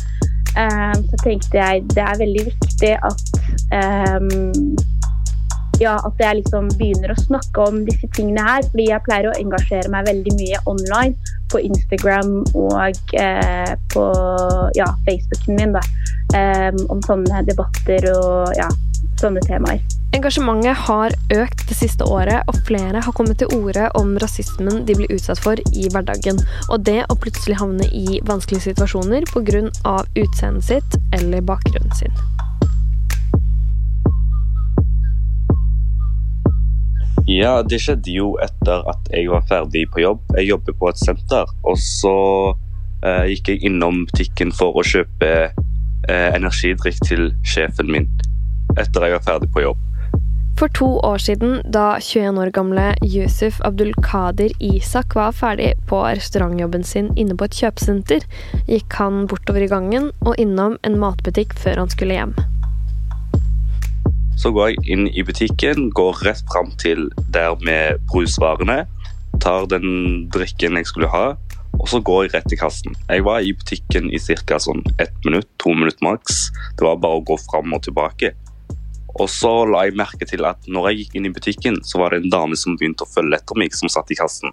Um, 0.56 1.00
så 1.10 1.18
tenkte 1.24 1.58
jeg 1.58 1.84
det 1.92 2.04
er 2.04 2.20
veldig 2.22 2.46
viktig 2.48 2.94
at 3.04 3.24
em, 3.76 4.30
ja, 5.82 5.96
at 6.08 6.22
jeg 6.22 6.42
liksom 6.42 6.70
begynner 6.80 7.14
å 7.14 7.20
snakke 7.20 7.68
om 7.70 7.82
disse 7.88 8.10
tingene 8.16 8.46
her. 8.46 8.66
Fordi 8.72 8.88
jeg 8.90 9.06
pleier 9.08 9.30
å 9.32 9.36
engasjere 9.40 9.92
meg 9.94 10.08
veldig 10.10 10.36
mye 10.40 10.62
online 10.72 11.36
på 11.52 11.62
Instagram 11.68 12.38
og 12.54 13.16
eh, 13.20 13.76
på 13.94 14.06
ja, 14.78 14.90
Facebooken 15.08 15.60
min. 15.60 15.76
da, 15.76 15.84
em, 16.38 16.80
Om 16.90 17.04
sånne 17.06 17.44
debatter 17.48 18.10
og 18.14 18.56
ja, 18.58 18.70
sånne 19.22 19.44
temaer. 19.48 19.84
Engasjementet 20.16 20.78
har 20.88 21.12
økt 21.36 21.66
det 21.68 21.76
siste 21.76 22.06
året, 22.08 22.48
og 22.48 22.62
flere 22.68 23.02
har 23.04 23.16
kommet 23.18 23.42
til 23.42 23.52
orde 23.58 23.90
om 24.00 24.14
rasismen 24.22 24.86
de 24.88 24.96
blir 24.96 25.12
utsatt 25.12 25.42
for 25.44 25.60
i 25.76 25.90
hverdagen, 25.92 26.40
og 26.70 26.86
det 26.88 27.02
å 27.12 27.20
plutselig 27.20 27.60
havne 27.60 27.90
i 27.92 28.22
vanskelige 28.24 28.70
situasjoner 28.70 29.28
pga. 29.34 29.68
utseendet 30.16 30.64
sitt 30.64 31.00
eller 31.12 31.42
bakgrunnen 31.42 31.92
sin. 32.00 32.45
Ja, 37.36 37.56
det 37.68 37.82
skjedde 37.84 38.14
jo 38.16 38.36
etter 38.44 38.86
at 38.88 39.10
jeg 39.12 39.28
var 39.28 39.44
ferdig 39.50 39.86
på 39.92 40.04
jobb. 40.06 40.22
Jeg 40.38 40.54
jobber 40.54 40.76
på 40.80 40.92
et 40.92 41.02
senter, 41.02 41.50
og 41.68 41.80
så 41.82 42.14
eh, 43.04 43.26
gikk 43.34 43.52
jeg 43.52 43.66
innom 43.68 44.06
butikken 44.08 44.54
for 44.56 44.78
å 44.78 44.86
kjøpe 44.86 45.32
eh, 45.50 46.30
energidrikk 46.30 47.02
til 47.04 47.34
sjefen 47.44 47.92
min 47.92 48.08
etter 48.80 49.08
jeg 49.08 49.18
var 49.18 49.28
ferdig 49.28 49.52
på 49.52 49.66
jobb. 49.66 49.84
For 50.56 50.72
to 50.72 50.88
år 51.04 51.20
siden, 51.20 51.58
da 51.68 51.98
21 52.00 52.40
år 52.40 52.54
gamle 52.56 52.88
Yusuf 53.04 53.60
Abdulkader 53.68 54.56
Isak 54.64 55.18
var 55.20 55.36
ferdig 55.36 55.74
på 55.90 56.00
restaurantjobben 56.06 56.88
sin 56.88 57.12
inne 57.20 57.36
på 57.36 57.50
et 57.50 57.60
kjøpesenter, 57.60 58.24
gikk 58.72 58.96
han 59.02 59.26
bortover 59.28 59.68
i 59.68 59.72
gangen 59.76 60.14
og 60.24 60.40
innom 60.40 60.80
en 60.88 61.00
matbutikk 61.04 61.58
før 61.60 61.84
han 61.84 61.92
skulle 61.92 62.16
hjem. 62.16 62.38
Så 64.36 64.52
går 64.52 64.74
jeg 64.74 64.86
inn 64.92 65.08
i 65.10 65.24
butikken, 65.26 65.90
går 65.96 66.22
rett 66.28 66.44
fram 66.52 66.74
til 66.82 67.08
der 67.34 67.56
med 67.64 68.02
brusvarene, 68.12 68.84
tar 69.44 69.68
den 69.72 70.28
drikken 70.34 70.80
jeg 70.80 70.90
skulle 70.90 71.12
ha, 71.12 71.26
og 71.80 71.88
så 71.92 72.00
går 72.04 72.26
jeg 72.26 72.34
rett 72.36 72.50
til 72.52 72.60
kassen. 72.60 72.96
Jeg 73.10 73.26
var 73.28 73.44
i 73.44 73.54
butikken 73.56 74.08
i 74.14 74.20
ca. 74.20 74.60
Sånn 74.62 74.84
ett 75.02 75.16
minutt, 75.26 75.48
to 75.60 75.74
minutter 75.76 76.06
maks. 76.08 76.50
Det 76.78 76.86
var 76.88 77.02
bare 77.04 77.20
å 77.20 77.26
gå 77.28 77.38
fram 77.48 77.76
og 77.76 77.84
tilbake. 77.88 78.32
Og 79.16 79.30
så 79.32 79.52
la 79.70 79.86
jeg 79.88 79.96
merke 79.96 80.28
til 80.28 80.44
at 80.48 80.68
når 80.68 80.90
jeg 80.90 81.00
gikk 81.00 81.16
inn 81.16 81.28
i 81.30 81.34
butikken, 81.36 81.80
så 81.88 82.02
var 82.02 82.12
det 82.12 82.24
en 82.24 82.34
dame 82.34 82.58
som 82.60 82.76
begynte 82.76 83.06
å 83.06 83.12
følge 83.12 83.40
etter 83.40 83.60
meg, 83.60 83.76
som 83.76 83.92
satt 83.92 84.12
i 84.12 84.20
kassen. 84.20 84.52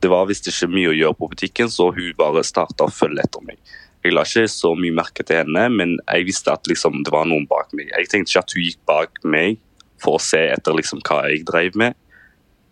Det 0.00 0.10
var 0.12 0.28
visst 0.28 0.48
ikke 0.50 0.68
mye 0.72 0.90
å 0.90 0.96
gjøre 0.98 1.16
på 1.20 1.30
butikken, 1.32 1.70
så 1.72 1.88
hun 1.96 2.12
bare 2.18 2.44
starta 2.44 2.84
å 2.84 2.92
følge 2.92 3.24
etter 3.24 3.44
meg. 3.46 3.60
Jeg 4.04 4.12
la 4.12 4.22
ikke 4.26 4.48
så 4.52 4.74
mye 4.76 4.92
merke 4.92 5.24
til 5.24 5.40
henne, 5.40 5.62
men 5.72 5.94
jeg 6.02 6.26
visste 6.28 6.52
at 6.52 6.68
liksom, 6.68 7.00
det 7.06 7.12
var 7.14 7.24
noen 7.28 7.46
bak 7.48 7.70
meg. 7.72 7.88
Jeg 7.88 8.10
tenkte 8.12 8.34
ikke 8.34 8.42
at 8.44 8.54
hun 8.54 8.64
gikk 8.66 8.80
bak 8.90 9.20
meg 9.24 9.60
for 10.02 10.18
å 10.18 10.22
se 10.22 10.42
etter 10.52 10.76
liksom, 10.76 11.00
hva 11.08 11.22
jeg 11.30 11.46
drev 11.48 11.78
med. 11.80 11.96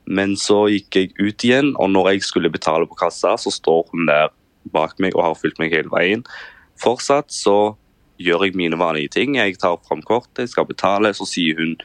Men 0.04 0.34
så 0.36 0.66
gikk 0.68 0.98
jeg 0.98 1.12
ut 1.16 1.46
igjen, 1.46 1.72
og 1.80 1.88
når 1.94 2.10
jeg 2.12 2.26
skulle 2.26 2.52
betale 2.52 2.88
på 2.90 2.98
kassa, 3.00 3.36
så 3.40 3.52
står 3.54 3.86
hun 3.94 4.10
der 4.10 4.28
bak 4.74 4.98
meg 5.00 5.16
og 5.16 5.24
har 5.24 5.38
fulgt 5.38 5.62
meg 5.62 5.72
hele 5.72 5.88
veien. 5.92 6.26
Fortsatt 6.82 7.32
så 7.32 7.74
gjør 8.22 8.46
jeg 8.46 8.58
mine 8.58 8.76
vanlige 8.78 9.14
ting. 9.16 9.38
Jeg 9.38 9.56
tar 9.62 9.80
fram 9.88 10.02
kortet, 10.04 10.50
skal 10.52 10.68
betale, 10.68 11.14
så 11.16 11.26
sier 11.28 11.56
hun 11.58 11.78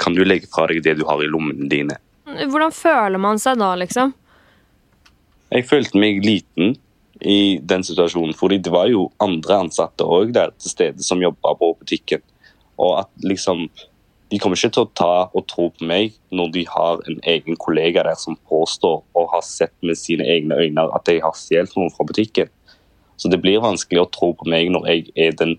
kan 0.00 0.16
du 0.16 0.24
legge 0.24 0.48
fra 0.50 0.66
deg 0.70 0.80
det 0.86 0.96
du 0.98 1.04
har 1.06 1.20
i 1.22 1.28
lommene 1.30 1.68
dine. 1.70 1.98
Hvordan 2.24 2.72
føler 2.74 3.20
man 3.20 3.38
seg 3.42 3.60
da, 3.60 3.74
liksom? 3.78 4.14
Jeg 5.52 5.68
følte 5.68 6.00
meg 6.00 6.24
liten 6.24 6.74
i 7.24 7.58
den 7.62 7.84
situasjonen, 7.84 8.34
fordi 8.36 8.58
det 8.60 8.72
var 8.72 8.88
jo 8.92 9.08
andre 9.22 9.62
ansatte 9.64 10.04
òg 10.04 10.34
der 10.36 10.52
til 10.60 10.70
stede 10.74 11.04
som 11.04 11.22
jobba 11.22 11.54
på 11.56 11.72
butikken. 11.80 12.22
Og 12.78 12.98
at 13.00 13.10
liksom 13.24 13.68
De 14.32 14.38
kommer 14.40 14.56
ikke 14.56 14.72
til 14.72 14.82
å 14.82 14.90
ta 14.98 15.28
og 15.36 15.44
tro 15.46 15.68
på 15.70 15.84
meg 15.86 16.14
når 16.34 16.48
de 16.54 16.62
har 16.66 17.02
en 17.06 17.18
egen 17.28 17.58
kollega 17.60 18.02
der 18.02 18.16
som 18.18 18.38
påstår 18.48 19.04
og 19.14 19.28
har 19.30 19.44
sett 19.46 19.74
med 19.84 20.00
sine 20.00 20.24
egne 20.26 20.56
øyne 20.58 20.86
at 20.96 21.06
jeg 21.06 21.20
har 21.22 21.36
stjålet 21.38 21.76
noe 21.76 21.92
fra 21.94 22.06
butikken. 22.08 22.48
Så 23.20 23.28
det 23.30 23.38
blir 23.44 23.62
vanskelig 23.62 24.00
å 24.00 24.08
tro 24.10 24.32
på 24.34 24.48
meg 24.50 24.72
når 24.72 24.88
jeg 24.90 25.12
er 25.14 25.36
den 25.38 25.54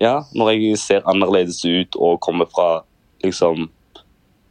Ja, 0.00 0.22
når 0.32 0.52
jeg 0.54 0.78
ser 0.80 1.04
annerledes 1.04 1.60
ut 1.66 1.98
og 1.98 2.22
kommer 2.24 2.48
fra 2.48 2.86
liksom 3.24 3.68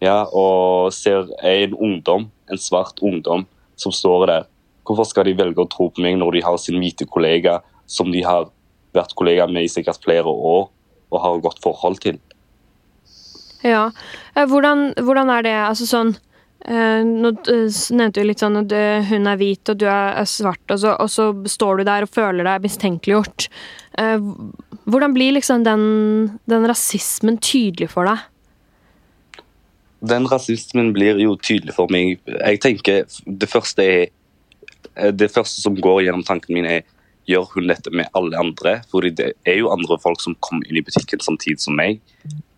Ja, 0.03 0.27
og 0.29 0.93
ser 0.93 1.31
er 1.41 1.63
en 1.63 1.73
ungdom, 1.73 2.29
en 2.51 2.61
svart 2.61 3.01
ungdom, 3.01 3.47
som 3.75 3.91
står 3.91 4.27
der 4.27 4.45
Hvorfor 4.89 5.05
skal 5.05 5.27
de 5.29 5.37
velge 5.37 5.61
å 5.61 5.69
tro 5.69 5.91
på 5.93 6.01
meg 6.01 6.17
når 6.17 6.39
de 6.39 6.45
har 6.47 6.57
sin 6.57 6.79
hvite 6.81 7.05
kollega 7.05 7.59
som 7.89 8.09
de 8.09 8.23
har 8.25 8.49
vært 8.97 9.13
kollega 9.17 9.45
med 9.45 9.67
i 9.67 9.69
sikkert 9.69 10.01
flere 10.01 10.29
år 10.29 10.65
og 11.09 11.21
har 11.21 11.43
godt 11.43 11.61
forhold 11.61 12.01
til? 12.01 12.17
Ja. 13.61 13.91
Eh, 14.33 14.47
Hvordan, 14.49 14.93
hvordan 14.97 15.29
er 15.35 15.45
det 15.45 15.59
altså 15.67 15.87
sånn 15.89 16.17
Uh, 16.59 17.05
Nå 17.07 17.29
uh, 17.47 17.75
nevnte 17.95 18.19
du 18.19 18.25
litt 18.27 18.41
sånn 18.43 18.59
at 18.59 18.73
uh, 18.75 19.05
hun 19.07 19.29
er 19.31 19.37
hvit 19.39 19.69
og 19.71 19.77
du 19.79 19.85
er 19.87 20.17
er 20.19 20.25
svart, 20.27 20.65
og 20.67 20.81
så, 20.81 20.91
og 20.99 21.07
så 21.07 21.29
står 21.47 21.79
du 21.79 21.83
der 21.87 22.03
og 22.03 22.11
føler 22.11 22.43
deg 22.43 22.65
mistenkeliggjort. 22.65 23.47
Hvordan 24.89 25.15
blir 25.15 25.33
liksom 25.37 25.63
den, 25.63 25.85
den 26.51 26.67
rasismen 26.67 27.39
tydelig 27.43 27.89
for 27.91 28.07
deg? 28.07 28.21
Den 30.11 30.27
rasismen 30.31 30.93
blir 30.95 31.19
jo 31.19 31.33
tydelig 31.35 31.75
for 31.75 31.91
meg. 31.91 32.19
Jeg 32.27 32.61
tenker 32.63 33.07
Det 33.25 33.49
første 33.51 33.83
er 33.83 34.05
Det 34.95 35.29
første 35.31 35.61
som 35.61 35.77
går 35.77 36.05
gjennom 36.05 36.25
tanken 36.27 36.55
min, 36.57 36.67
er 36.67 36.83
gjør 37.29 37.49
hun 37.53 37.69
dette 37.69 37.91
med 37.93 38.09
alle 38.17 38.37
andre? 38.39 38.79
Fordi 38.91 39.11
det 39.15 39.31
er 39.47 39.59
jo 39.61 39.71
andre 39.73 39.99
folk 40.01 40.21
som 40.23 40.37
kom 40.45 40.63
inn 40.65 40.79
i 40.79 40.85
butikken 40.85 41.21
samtidig 41.23 41.61
som 41.63 41.77
meg. 41.77 41.99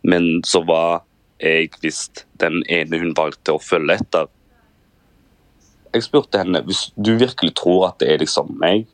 Men 0.07 0.41
så 0.47 0.63
var 0.67 1.03
jeg 1.41 1.71
visst 1.81 2.25
den 2.41 2.61
ene 2.69 3.01
hun 3.01 3.15
valgte 3.17 3.55
å 3.55 3.61
følge 3.61 3.99
etter. 3.99 4.29
Jeg 5.91 6.07
spurte 6.07 6.39
henne 6.39 6.61
hvis 6.63 6.87
du 6.95 7.15
virkelig 7.19 7.55
tror 7.59 7.89
at 7.89 7.99
det 7.99 8.13
er 8.13 8.21
liksom 8.21 8.53
meg, 8.61 8.85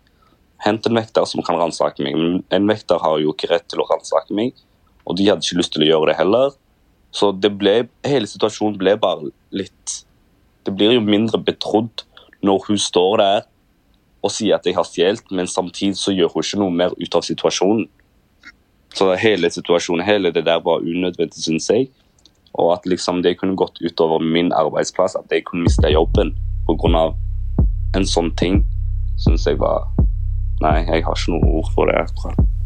hent 0.66 0.88
en 0.90 0.98
vekter 0.98 1.28
som 1.30 1.44
kan 1.46 1.60
ransake 1.60 2.02
meg. 2.04 2.18
Men 2.18 2.40
en 2.56 2.70
vekter 2.72 3.02
har 3.04 3.20
jo 3.22 3.36
ikke 3.36 3.52
rett 3.52 3.68
til 3.70 3.84
å 3.84 3.90
ransake 3.92 4.34
meg, 4.38 4.56
og 5.06 5.20
de 5.20 5.28
hadde 5.30 5.46
ikke 5.46 5.60
lyst 5.60 5.76
til 5.76 5.86
å 5.86 5.92
gjøre 5.92 6.12
det 6.12 6.18
heller. 6.18 6.56
Så 7.14 7.32
det 7.36 7.54
ble, 7.60 7.84
hele 8.08 8.30
situasjonen 8.30 8.80
ble 8.80 8.98
bare 9.00 9.30
litt 9.56 10.02
Det 10.68 10.74
blir 10.76 10.98
jo 10.98 11.00
mindre 11.00 11.40
betrodd 11.40 12.02
når 12.44 12.66
hun 12.68 12.78
står 12.78 13.18
der 13.22 13.46
og 14.26 14.34
sier 14.34 14.58
at 14.58 14.66
jeg 14.66 14.76
har 14.76 14.86
stjålet, 14.88 15.32
men 15.32 15.48
samtidig 15.48 15.98
så 15.98 16.12
gjør 16.12 16.34
hun 16.34 16.44
ikke 16.44 16.60
noe 16.62 16.74
mer 16.74 16.96
ut 16.98 17.16
av 17.16 17.24
situasjonen. 17.26 17.86
Så 18.98 19.12
hele 19.22 19.50
situasjonen, 19.54 20.06
hele 20.06 20.32
det 20.34 20.46
der 20.48 20.60
var 20.66 20.82
unødvendig, 20.82 21.44
syns 21.44 21.70
jeg. 21.70 21.90
Og 22.58 22.74
at 22.74 22.88
liksom 22.90 23.22
det 23.22 23.38
kunne 23.38 23.56
gått 23.56 23.78
utover 23.86 24.24
min 24.24 24.50
arbeidsplass, 24.56 25.16
at 25.16 25.32
jeg 25.32 25.46
kunne 25.46 25.68
miste 25.68 25.92
jobben 25.94 26.34
pga. 26.68 27.14
en 27.96 28.06
sånn 28.06 28.34
ting, 28.36 28.66
syns 29.18 29.46
jeg 29.48 29.60
var 29.60 29.88
Nei, 30.62 30.82
jeg 30.90 31.06
har 31.06 31.14
ikke 31.14 31.32
noe 31.36 31.60
ord 31.60 31.68
for 31.76 31.86
det. 31.86 31.96
akkurat. 32.02 32.57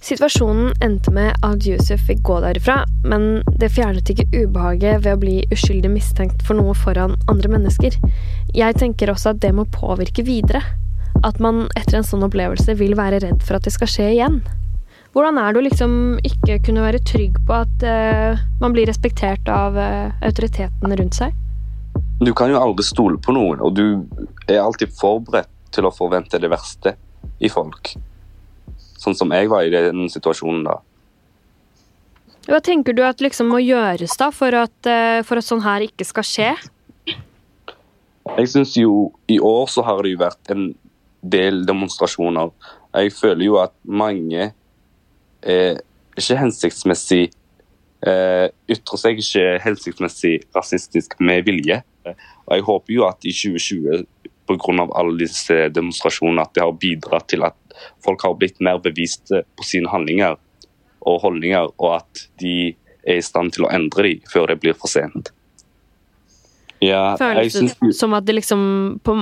Situasjonen 0.00 0.72
endte 0.80 1.12
med 1.12 1.34
at 1.44 1.66
Yusuf 1.68 2.00
fikk 2.08 2.22
gå 2.24 2.38
derifra, 2.40 2.86
men 3.04 3.42
det 3.60 3.68
fjernet 3.74 4.08
ikke 4.08 4.24
ubehaget 4.32 5.02
ved 5.04 5.12
å 5.12 5.20
bli 5.20 5.34
uskyldig 5.52 5.90
mistenkt 5.92 6.44
for 6.46 6.56
noe 6.56 6.72
foran 6.72 7.18
andre 7.28 7.50
mennesker. 7.52 7.98
Jeg 8.56 8.78
tenker 8.80 9.12
også 9.12 9.34
at 9.34 9.42
det 9.44 9.52
må 9.52 9.66
påvirke 9.68 10.24
videre. 10.24 10.62
At 11.26 11.36
man 11.42 11.66
etter 11.76 11.98
en 11.98 12.06
sånn 12.06 12.24
opplevelse 12.24 12.78
vil 12.80 12.96
være 12.96 13.20
redd 13.26 13.44
for 13.44 13.58
at 13.58 13.68
det 13.68 13.74
skal 13.76 13.92
skje 13.92 14.08
igjen. 14.14 14.40
Hvordan 15.12 15.40
er 15.42 15.52
det 15.52 15.60
å 15.60 15.66
liksom 15.66 15.94
ikke 16.24 16.60
kunne 16.64 16.84
være 16.86 17.04
trygg 17.04 17.36
på 17.44 17.60
at 17.60 17.84
uh, 17.84 18.40
man 18.62 18.72
blir 18.72 18.88
respektert 18.88 19.48
av 19.52 19.76
uh, 19.76 20.12
autoritetene 20.24 20.96
rundt 20.96 21.18
seg? 21.18 21.34
Du 22.24 22.32
kan 22.36 22.52
jo 22.52 22.60
aldri 22.60 22.86
stole 22.88 23.20
på 23.20 23.34
noen, 23.36 23.60
og 23.60 23.76
du 23.76 23.84
er 24.48 24.62
alltid 24.62 24.94
forberedt 24.96 25.50
til 25.74 25.84
å 25.84 25.92
forvente 25.92 26.40
det 26.40 26.48
verste 26.52 26.94
i 27.42 27.50
folk. 27.52 27.98
Sånn 29.00 29.16
som 29.16 29.32
jeg 29.32 29.48
var 29.48 29.64
i 29.64 29.72
den 29.72 30.08
situasjonen 30.12 30.66
da. 30.66 30.76
Hva 32.50 32.60
tenker 32.64 32.96
du 32.96 33.02
at 33.04 33.20
liksom 33.22 33.50
må 33.52 33.60
gjøres 33.62 34.16
da 34.18 34.30
for 34.34 34.54
at, 34.56 34.76
eh, 34.88 35.20
for 35.26 35.40
at 35.40 35.46
sånn 35.46 35.62
her 35.64 35.84
ikke 35.86 36.06
skal 36.08 36.26
skje? 36.26 36.50
Jeg 38.30 38.48
syns 38.52 38.76
jo 38.78 39.10
i 39.28 39.38
år 39.42 39.68
så 39.68 39.84
har 39.84 40.02
det 40.02 40.14
jo 40.14 40.22
vært 40.22 40.52
en 40.52 40.70
del 41.20 41.64
demonstrasjoner. 41.68 42.50
Jeg 42.96 43.12
føler 43.16 43.44
jo 43.44 43.58
at 43.60 43.74
mange 43.84 44.50
eh, 45.42 45.76
ikke 46.18 46.38
hensiktsmessig 46.40 47.22
eh, 48.06 48.46
ytrer 48.70 49.02
seg 49.02 49.20
ikke 49.20 49.46
hensiktsmessig 49.64 50.34
rasistisk 50.56 51.16
med 51.20 51.44
vilje. 51.48 51.82
Og 52.46 52.54
jeg 52.56 52.66
håper 52.66 52.96
jo 52.96 53.06
at 53.08 53.28
i 53.28 53.34
2020 53.36 54.06
pga. 54.50 54.86
alle 54.98 55.18
disse 55.18 55.68
demonstrasjonene 55.74 56.42
at 56.42 56.54
det 56.54 56.64
har 56.64 56.76
bidratt 56.76 57.28
til 57.30 57.44
at 57.46 57.56
folk 58.04 58.22
har 58.26 58.36
blitt 58.38 58.60
mer 58.60 58.80
beviste 58.82 59.44
på 59.56 59.66
sine 59.66 59.88
handlinger 59.88 60.36
og 61.06 61.20
holdninger, 61.22 61.70
og 61.78 61.94
at 61.96 62.24
de 62.40 62.74
er 63.06 63.20
i 63.20 63.24
stand 63.24 63.54
til 63.56 63.64
å 63.64 63.70
endre 63.72 64.02
dem 64.02 64.26
før 64.28 64.50
det 64.50 64.60
blir 64.60 64.76
for 64.76 64.92
sent. 64.92 65.32
Ja, 66.80 67.12
jeg 67.12 67.20
Føles 67.20 67.52
synes 67.52 67.76
det 67.80 67.94
som 67.98 68.14
at 68.16 68.24
det 68.24 68.38
liksom 68.38 68.62
på, 69.04 69.14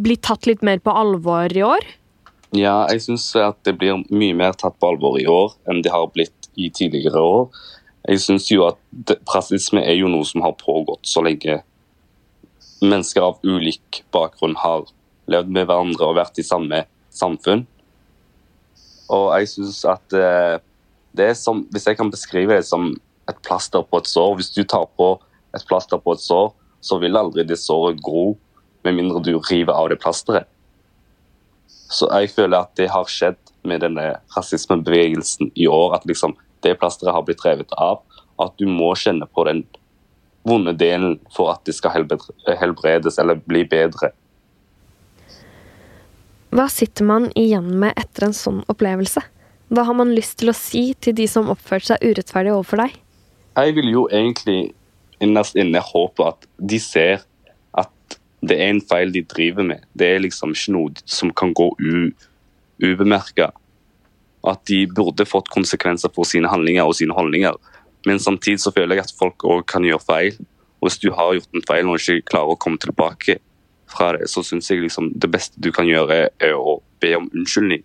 blir 0.00 0.16
tatt 0.16 0.48
litt 0.48 0.62
mer 0.64 0.80
på 0.80 0.94
alvor 0.96 1.52
i 1.52 1.64
år? 1.64 1.84
Ja, 2.56 2.86
jeg 2.88 3.02
syns 3.04 3.26
at 3.36 3.58
det 3.68 3.76
blir 3.80 4.00
mye 4.08 4.36
mer 4.36 4.56
tatt 4.56 4.78
på 4.80 4.94
alvor 4.94 5.18
i 5.20 5.26
år 5.28 5.52
enn 5.68 5.82
det 5.84 5.92
har 5.92 6.08
blitt 6.14 6.48
i 6.56 6.70
tidligere 6.72 7.20
år. 7.20 7.50
Jeg 8.06 8.22
syns 8.22 8.48
jo 8.48 8.64
at 8.68 9.16
rasisme 9.34 9.82
er 9.82 9.98
jo 9.98 10.08
noe 10.08 10.24
som 10.24 10.44
har 10.46 10.56
pågått 10.60 11.04
så 11.08 11.24
lenge 11.26 11.58
mennesker 12.82 13.24
av 13.24 13.40
ulik 13.44 14.02
bakgrunn 14.12 14.56
har 14.60 14.86
levd 15.30 15.50
med 15.52 15.66
hverandre 15.68 16.08
og 16.10 16.18
vært 16.18 16.38
i 16.40 16.46
samme 16.46 16.84
samfunn. 17.14 17.64
Og 19.12 19.28
jeg 19.38 19.50
syns 19.54 19.82
at 19.88 20.16
eh, 20.16 20.56
det 21.16 21.30
er 21.30 21.36
som 21.38 21.62
Hvis 21.72 21.86
jeg 21.86 21.96
kan 21.96 22.10
beskrive 22.10 22.56
det 22.58 22.66
som 22.66 22.90
et 23.30 23.38
plaster 23.46 23.84
på 23.86 24.00
et 24.02 24.08
sår 24.10 24.34
Hvis 24.36 24.50
du 24.50 24.64
tar 24.64 24.88
på 24.98 25.14
et 25.54 25.64
plaster 25.68 26.00
på 26.02 26.12
et 26.12 26.20
sår, 26.20 26.50
så 26.84 26.98
vil 27.00 27.16
aldri 27.16 27.46
det 27.46 27.56
såret 27.56 28.02
gro 28.04 28.34
med 28.84 28.98
mindre 28.98 29.22
du 29.24 29.38
river 29.48 29.72
av 29.72 29.88
det 29.88 29.96
plasteret. 30.02 30.44
Så 31.66 32.10
jeg 32.12 32.34
føler 32.34 32.58
at 32.60 32.74
det 32.76 32.90
har 32.92 33.08
skjedd 33.08 33.38
med 33.66 33.80
denne 33.80 34.18
rasismebevegelsen 34.36 35.48
i 35.56 35.64
år. 35.70 35.96
At 35.96 36.04
liksom 36.04 36.36
det 36.66 36.76
plasteret 36.78 37.16
har 37.16 37.24
blitt 37.24 37.44
revet 37.46 37.72
av. 37.80 38.02
At 38.42 38.52
du 38.60 38.66
må 38.68 38.92
kjenne 39.00 39.24
på 39.32 39.46
den 39.48 39.64
vonde 40.46 40.72
delen 40.78 41.18
for 41.34 41.50
at 41.52 41.64
det 41.66 41.74
skal 41.76 41.94
helbredes 41.96 43.18
eller 43.18 43.40
bli 43.42 43.64
bedre. 43.68 44.12
Hva 46.54 46.68
sitter 46.72 47.04
man 47.04 47.28
igjen 47.36 47.72
med 47.82 47.96
etter 47.98 48.28
en 48.28 48.36
sånn 48.36 48.62
opplevelse? 48.70 49.20
Hva 49.74 49.82
har 49.88 49.96
man 49.98 50.14
lyst 50.14 50.38
til 50.40 50.52
å 50.52 50.56
si 50.56 50.92
til 51.02 51.16
de 51.18 51.26
som 51.28 51.50
oppførte 51.52 51.90
seg 51.90 52.04
urettferdig 52.06 52.54
overfor 52.54 52.84
deg? 52.84 52.94
Jeg 53.56 53.74
vil 53.76 53.90
jo 53.90 54.04
egentlig 54.14 54.70
innerst 55.24 55.56
inne 55.58 55.82
håpe 55.82 56.28
at 56.30 56.46
de 56.56 56.78
ser 56.80 57.24
at 57.76 58.18
det 58.46 58.60
er 58.60 58.70
en 58.70 58.82
feil 58.84 59.12
de 59.12 59.24
driver 59.26 59.66
med. 59.66 59.84
Det 59.98 60.12
er 60.14 60.22
liksom 60.22 60.54
ikke 60.54 60.74
noe 60.76 61.06
som 61.08 61.32
kan 61.34 61.54
gå 61.56 61.70
ubemerka. 62.84 63.50
At 64.46 64.62
de 64.70 64.84
burde 64.86 65.26
fått 65.26 65.50
konsekvenser 65.50 66.12
for 66.14 66.28
sine 66.28 66.48
handlinger 66.52 66.86
og 66.86 66.94
sine 67.00 67.16
holdninger. 67.16 67.56
Men 68.06 68.22
samtidig 68.22 68.62
så 68.62 68.72
føler 68.74 68.98
jeg 68.98 69.08
at 69.08 69.18
folk 69.18 69.44
òg 69.44 69.64
kan 69.70 69.84
gjøre 69.86 70.04
feil. 70.06 70.38
Og 70.78 70.88
hvis 70.88 71.00
du 71.02 71.10
har 71.16 71.34
gjort 71.34 71.58
en 71.58 71.66
feil 71.66 71.90
og 71.90 71.98
ikke 71.98 72.28
klarer 72.30 72.54
å 72.54 72.60
komme 72.62 72.80
tilbake 72.82 73.38
fra 73.90 74.12
det, 74.16 74.28
så 74.30 74.44
syns 74.46 74.70
jeg 74.70 74.84
liksom 74.84 75.12
det 75.18 75.30
beste 75.32 75.60
du 75.62 75.72
kan 75.74 75.88
gjøre, 75.88 76.28
er 76.30 76.54
å 76.54 76.78
be 77.02 77.12
om 77.18 77.28
unnskyldning. 77.32 77.84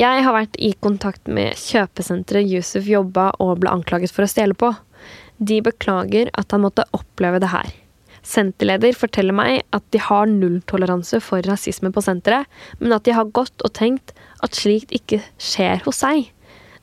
Jeg 0.00 0.24
har 0.24 0.34
vært 0.34 0.56
i 0.56 0.72
kontakt 0.80 1.28
med 1.28 1.58
kjøpesenteret 1.60 2.48
Yusuf 2.48 2.86
jobba 2.88 3.28
og 3.42 3.58
ble 3.60 3.74
anklaget 3.74 4.14
for 4.14 4.24
å 4.24 4.30
stjele 4.30 4.56
på. 4.56 4.70
De 5.36 5.58
beklager 5.64 6.30
at 6.38 6.54
han 6.54 6.64
måtte 6.64 6.86
oppleve 6.96 7.42
det 7.42 7.50
her. 7.52 7.68
Senterleder 8.22 8.94
forteller 8.94 9.34
meg 9.34 9.64
at 9.74 9.84
de 9.92 10.00
har 10.00 10.30
nulltoleranse 10.30 11.18
for 11.24 11.42
rasisme 11.44 11.90
på 11.92 12.04
senteret, 12.04 12.46
men 12.78 12.94
at 12.94 13.04
de 13.04 13.16
har 13.16 13.32
gått 13.34 13.64
og 13.66 13.74
tenkt 13.74 14.14
at 14.46 14.56
slikt 14.56 14.94
ikke 14.94 15.20
skjer 15.42 15.82
hos 15.86 16.00
seg. 16.04 16.30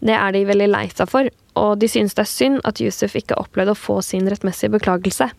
Det 0.04 0.16
er 0.16 0.36
de 0.36 0.46
veldig 0.48 0.68
lei 0.70 0.86
seg 0.92 1.10
for, 1.12 1.32
og 1.60 1.78
de 1.82 1.90
synes 1.92 2.16
det 2.16 2.24
er 2.24 2.32
synd 2.32 2.64
at 2.68 2.80
Yusuf 2.84 3.16
ikke 3.20 3.38
opplevde 3.40 3.76
å 3.76 3.80
få 3.80 4.00
sin 4.06 4.30
rettmessige 4.32 4.74
beklagelse. 4.78 5.30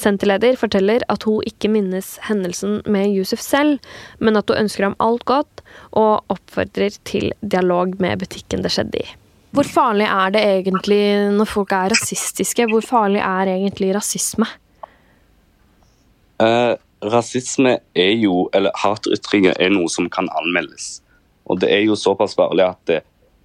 Senterleder 0.00 0.56
forteller 0.56 1.02
at 1.12 1.26
hun 1.28 1.44
ikke 1.46 1.68
minnes 1.72 2.14
hendelsen 2.24 2.78
med 2.88 3.10
Yusuf 3.12 3.42
selv, 3.44 3.80
men 4.18 4.38
at 4.38 4.48
hun 4.48 4.64
ønsker 4.64 4.86
ham 4.88 4.98
alt 5.02 5.26
godt, 5.28 5.64
og 5.92 6.30
oppfordrer 6.32 6.96
til 7.08 7.32
dialog 7.42 7.98
med 8.00 8.22
butikken 8.22 8.64
det 8.64 8.72
skjedde 8.74 9.02
i. 9.02 9.08
Hvor 9.50 9.66
farlig 9.66 10.06
er 10.06 10.30
det 10.30 10.42
egentlig 10.46 11.02
når 11.34 11.48
folk 11.50 11.72
er 11.74 11.90
rasistiske? 11.90 12.68
Hvor 12.70 12.84
farlig 12.86 13.18
er 13.24 13.50
egentlig 13.50 13.90
rasisme? 13.96 14.46
Eh, 16.40 16.74
rasisme 17.12 17.74
er 17.98 18.12
jo, 18.14 18.46
eller 18.54 18.74
hatytringer 18.78 19.58
er 19.58 19.74
noe 19.74 19.90
som 19.90 20.06
kan 20.12 20.30
anmeldes. 20.38 21.00
Og 21.50 21.58
det 21.60 21.72
er 21.74 21.82
jo 21.82 21.98
såpass 21.98 22.36
farlig 22.38 22.68
at 22.68 22.80
det, 22.86 23.00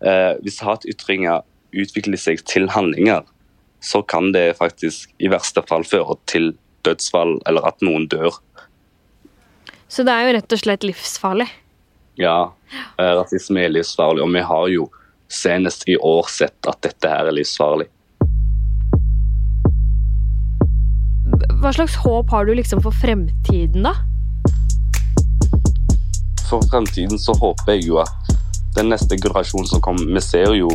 eh, 0.06 0.38
hvis 0.46 0.62
hatytringer 0.62 1.42
utvikler 1.82 2.20
seg 2.20 2.44
til 2.50 2.70
handlinger, 2.74 3.26
så 3.84 4.02
kan 4.02 4.32
det 4.34 4.58
faktisk 4.60 5.12
i 5.22 5.30
verste 5.32 5.64
fall 5.70 5.86
føre 5.86 6.18
til 6.30 6.54
dødsfall 6.88 7.38
eller 7.50 7.68
at 7.68 7.82
noen 7.86 8.08
dør. 8.10 8.38
Så 9.88 10.06
det 10.06 10.14
er 10.14 10.26
jo 10.28 10.36
rett 10.38 10.56
og 10.56 10.62
slett 10.62 10.86
livsfarlig. 10.88 11.48
Ja, 12.20 12.54
eh, 12.98 13.12
rasisme 13.20 13.66
er 13.66 13.74
livsfarlig, 13.74 14.24
og 14.24 14.34
vi 14.34 14.46
har 14.46 14.68
jo 14.72 14.90
senest 15.30 15.86
i 15.90 15.98
år 15.98 16.30
sett 16.32 16.70
at 16.70 16.82
dette 16.86 17.12
her 17.12 17.30
er 17.30 17.36
livsfarlig. 17.36 17.90
Hva 21.62 21.72
slags 21.74 21.96
håp 22.04 22.30
har 22.32 22.46
du 22.46 22.54
liksom 22.56 22.82
for 22.86 22.94
fremtiden, 22.94 23.86
da? 23.86 23.96
for 26.50 26.62
fremtiden 26.70 27.20
så 27.20 27.34
håper 27.34 27.76
jeg 27.76 27.88
jo 27.90 28.00
at 28.04 28.36
den 28.76 28.92
neste 28.92 29.18
generasjonen 29.18 29.68
som 29.70 29.82
kommer 29.84 30.06
Vi 30.18 30.22
ser 30.24 30.54
jo 30.58 30.70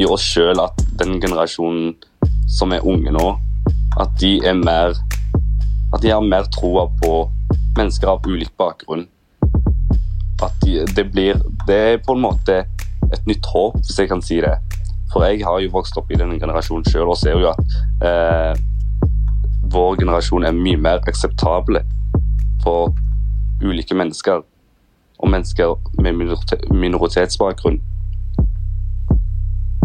i 0.00 0.06
oss 0.08 0.24
sjøl 0.24 0.60
at 0.62 0.80
den 1.00 1.18
generasjonen 1.20 1.92
som 2.48 2.72
er 2.72 2.86
unge 2.88 3.12
nå, 3.12 3.26
at 4.00 4.12
de 4.20 4.38
er 4.46 4.56
mer 4.56 4.96
At 5.90 6.04
de 6.04 6.12
har 6.12 6.22
mer 6.22 6.44
troa 6.54 6.84
på 7.02 7.14
mennesker 7.76 8.06
av 8.12 8.26
ulik 8.26 8.52
bakgrunn. 8.58 9.08
At 10.38 10.54
de, 10.62 10.84
det 10.86 11.04
blir 11.10 11.40
Det 11.66 11.78
er 11.88 11.98
på 12.04 12.14
en 12.14 12.22
måte 12.22 12.60
et 13.10 13.26
nytt 13.26 13.46
håp, 13.50 13.80
hvis 13.80 13.98
jeg 13.98 14.08
kan 14.08 14.22
si 14.22 14.38
det. 14.40 14.54
For 15.10 15.26
jeg 15.26 15.42
har 15.42 15.58
jo 15.58 15.72
vokst 15.74 15.98
opp 15.98 16.12
i 16.14 16.18
denne 16.20 16.38
generasjonen 16.38 16.86
sjøl 16.86 17.10
og 17.10 17.18
ser 17.18 17.42
jo 17.42 17.50
at 17.50 17.74
eh, 18.06 18.54
vår 19.74 19.98
generasjon 19.98 20.46
er 20.46 20.54
mye 20.54 20.78
mer 20.78 21.02
akseptable 21.10 21.82
for 22.62 22.94
ulike 23.66 23.98
mennesker. 23.98 24.46
Og 25.18 25.34
mennesker 25.34 25.74
med 25.98 26.22
minoritetsbakgrunn. 26.70 27.82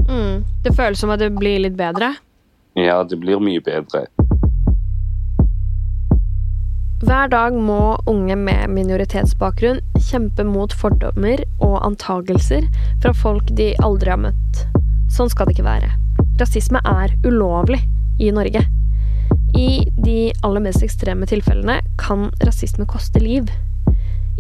Mm. 0.10 0.46
Det 0.64 0.76
føles 0.76 1.00
som 1.02 1.14
at 1.14 1.22
det 1.22 1.32
blir 1.38 1.62
litt 1.66 1.78
bedre? 1.80 2.14
Ja, 2.76 3.04
det 3.04 3.18
blir 3.22 3.40
mye 3.40 3.62
bedre. 3.64 4.06
Hver 7.06 7.28
dag 7.30 7.54
må 7.54 7.98
unge 8.10 8.38
med 8.40 8.72
minoritetsbakgrunn 8.74 9.82
kjempe 10.00 10.46
mot 10.48 10.74
fordommer 10.74 11.44
og 11.60 11.76
antagelser 11.86 12.66
fra 13.04 13.12
folk 13.14 13.52
de 13.60 13.74
aldri 13.84 14.14
har 14.14 14.22
møtt. 14.24 14.62
Sånn 15.12 15.30
skal 15.30 15.50
det 15.50 15.58
ikke 15.58 15.68
være. 15.68 15.92
Rasisme 16.40 16.82
er 16.88 17.14
ulovlig 17.28 17.82
i 18.24 18.32
Norge. 18.34 18.64
I 19.56 19.86
de 20.04 20.32
aller 20.44 20.64
mest 20.66 20.84
ekstreme 20.84 21.28
tilfellene 21.30 21.78
kan 22.02 22.30
rasisme 22.48 22.88
koste 22.90 23.22
liv. 23.24 23.52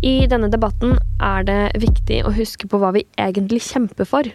I 0.03 0.25
denne 0.31 0.49
debatten 0.51 0.97
er 1.23 1.45
det 1.47 1.59
viktig 1.79 2.23
å 2.25 2.33
huske 2.35 2.67
på 2.71 2.79
hva 2.81 2.91
vi 2.95 3.05
egentlig 3.19 3.61
kjemper 3.67 4.09
for, 4.09 4.27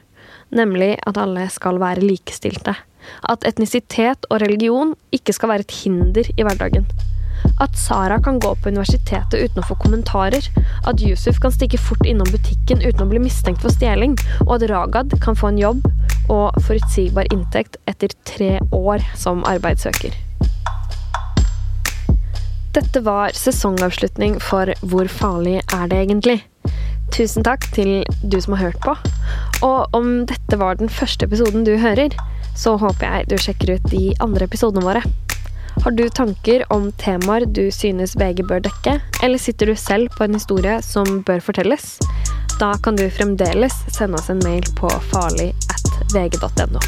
nemlig 0.54 0.96
at 1.06 1.20
alle 1.20 1.46
skal 1.52 1.80
være 1.82 2.04
likestilte. 2.04 2.76
At 3.28 3.46
etnisitet 3.48 4.26
og 4.30 4.42
religion 4.42 4.94
ikke 5.14 5.34
skal 5.36 5.54
være 5.54 5.66
et 5.66 5.78
hinder 5.82 6.28
i 6.36 6.44
hverdagen. 6.44 6.86
At 7.60 7.76
Sara 7.76 8.18
kan 8.22 8.38
gå 8.40 8.54
på 8.54 8.68
universitetet 8.68 9.40
uten 9.40 9.62
å 9.62 9.66
få 9.66 9.76
kommentarer. 9.80 10.44
At 10.88 11.00
Yusuf 11.04 11.40
kan 11.40 11.54
stikke 11.54 11.80
fort 11.80 12.04
innom 12.08 12.28
butikken 12.32 12.82
uten 12.84 13.04
å 13.04 13.10
bli 13.10 13.22
mistenkt 13.22 13.64
for 13.64 13.72
stjeling. 13.72 14.16
Og 14.46 14.58
at 14.58 14.68
Ragad 14.70 15.16
kan 15.24 15.38
få 15.38 15.52
en 15.52 15.60
jobb 15.60 15.86
og 16.30 16.56
forutsigbar 16.66 17.30
inntekt 17.34 17.80
etter 17.90 18.12
tre 18.28 18.58
år 18.76 19.04
som 19.18 19.44
arbeidssøker. 19.48 20.14
Dette 22.70 23.00
var 23.02 23.34
sesongavslutning 23.34 24.36
for 24.38 24.70
Hvor 24.86 25.08
farlig 25.10 25.58
er 25.74 25.88
det 25.90 26.04
egentlig? 26.04 26.38
Tusen 27.10 27.44
takk 27.44 27.66
til 27.74 28.04
du 28.22 28.38
som 28.40 28.54
har 28.56 28.70
hørt 28.70 28.80
på. 28.84 28.94
Og 29.66 29.96
om 29.96 30.12
dette 30.30 30.58
var 30.60 30.78
den 30.78 30.88
første 30.88 31.26
episoden 31.26 31.66
du 31.66 31.74
hører, 31.80 32.14
så 32.56 32.76
håper 32.80 33.06
jeg 33.06 33.28
du 33.30 33.36
sjekker 33.40 33.74
ut 33.76 33.90
de 33.92 34.10
andre 34.22 34.46
episodene 34.46 34.84
våre. 34.86 35.02
Har 35.80 35.94
du 35.96 36.02
tanker 36.12 36.64
om 36.74 36.90
temaer 37.00 37.46
du 37.46 37.70
synes 37.72 38.16
VG 38.20 38.44
bør 38.48 38.62
dekke, 38.64 38.98
eller 39.24 39.40
sitter 39.40 39.70
du 39.70 39.76
selv 39.78 40.10
på 40.16 40.26
en 40.26 40.36
historie 40.36 40.80
som 40.84 41.22
bør 41.26 41.40
fortelles? 41.44 41.96
Da 42.60 42.74
kan 42.84 42.98
du 42.98 43.06
fremdeles 43.08 43.72
sende 43.88 44.20
oss 44.20 44.28
en 44.28 44.42
mail 44.44 44.66
på 44.76 44.90
farlig 45.12 45.54
at 45.72 46.12
vg.no. 46.12 46.82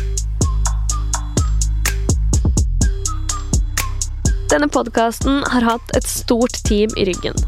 Denne 4.52 4.68
podkasten 4.68 5.40
har 5.48 5.64
hatt 5.64 5.96
et 5.96 6.04
stort 6.04 6.60
team 6.68 6.92
i 7.00 7.08
ryggen. 7.08 7.38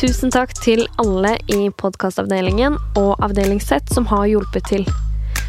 Tusen 0.00 0.32
takk 0.32 0.54
til 0.56 0.86
alle 1.02 1.34
i 1.52 1.66
podkastavdelingen 1.76 2.78
og 2.96 3.20
Avdeling 3.20 3.58
Z 3.60 3.90
som 3.92 4.06
har 4.08 4.22
hjulpet 4.30 4.64
til. 4.70 4.86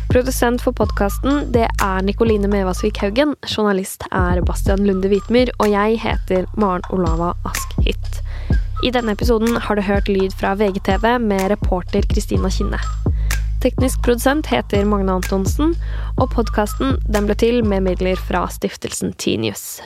Produsent 0.10 0.60
for 0.60 0.76
podkasten 0.76 1.54
er 1.56 2.04
Nikoline 2.04 2.50
Mevasvik 2.52 3.00
Haugen. 3.00 3.32
Journalist 3.48 4.04
er 4.12 4.42
Bastian 4.44 4.84
Lunde 4.84 5.08
Hvitmyr, 5.08 5.54
og 5.64 5.72
jeg 5.72 6.02
heter 6.04 6.50
Maren 6.60 6.84
Olava 6.92 7.32
Ask-Hytt. 7.48 8.20
I 8.84 8.92
denne 8.92 9.16
episoden 9.16 9.56
har 9.56 9.80
du 9.80 9.88
hørt 9.88 10.12
lyd 10.12 10.36
fra 10.36 10.52
VGTV 10.60 11.16
med 11.24 11.48
reporter 11.56 12.04
Kristina 12.12 12.52
Kinne. 12.52 12.84
Teknisk 13.64 14.04
produsent 14.04 14.52
heter 14.52 14.84
Magne 14.84 15.16
Antonsen, 15.16 15.78
og 16.20 16.36
podkasten 16.36 17.00
ble 17.08 17.40
til 17.40 17.64
med 17.64 17.88
midler 17.88 18.20
fra 18.20 18.50
stiftelsen 18.52 19.16
Tinius. 19.16 19.80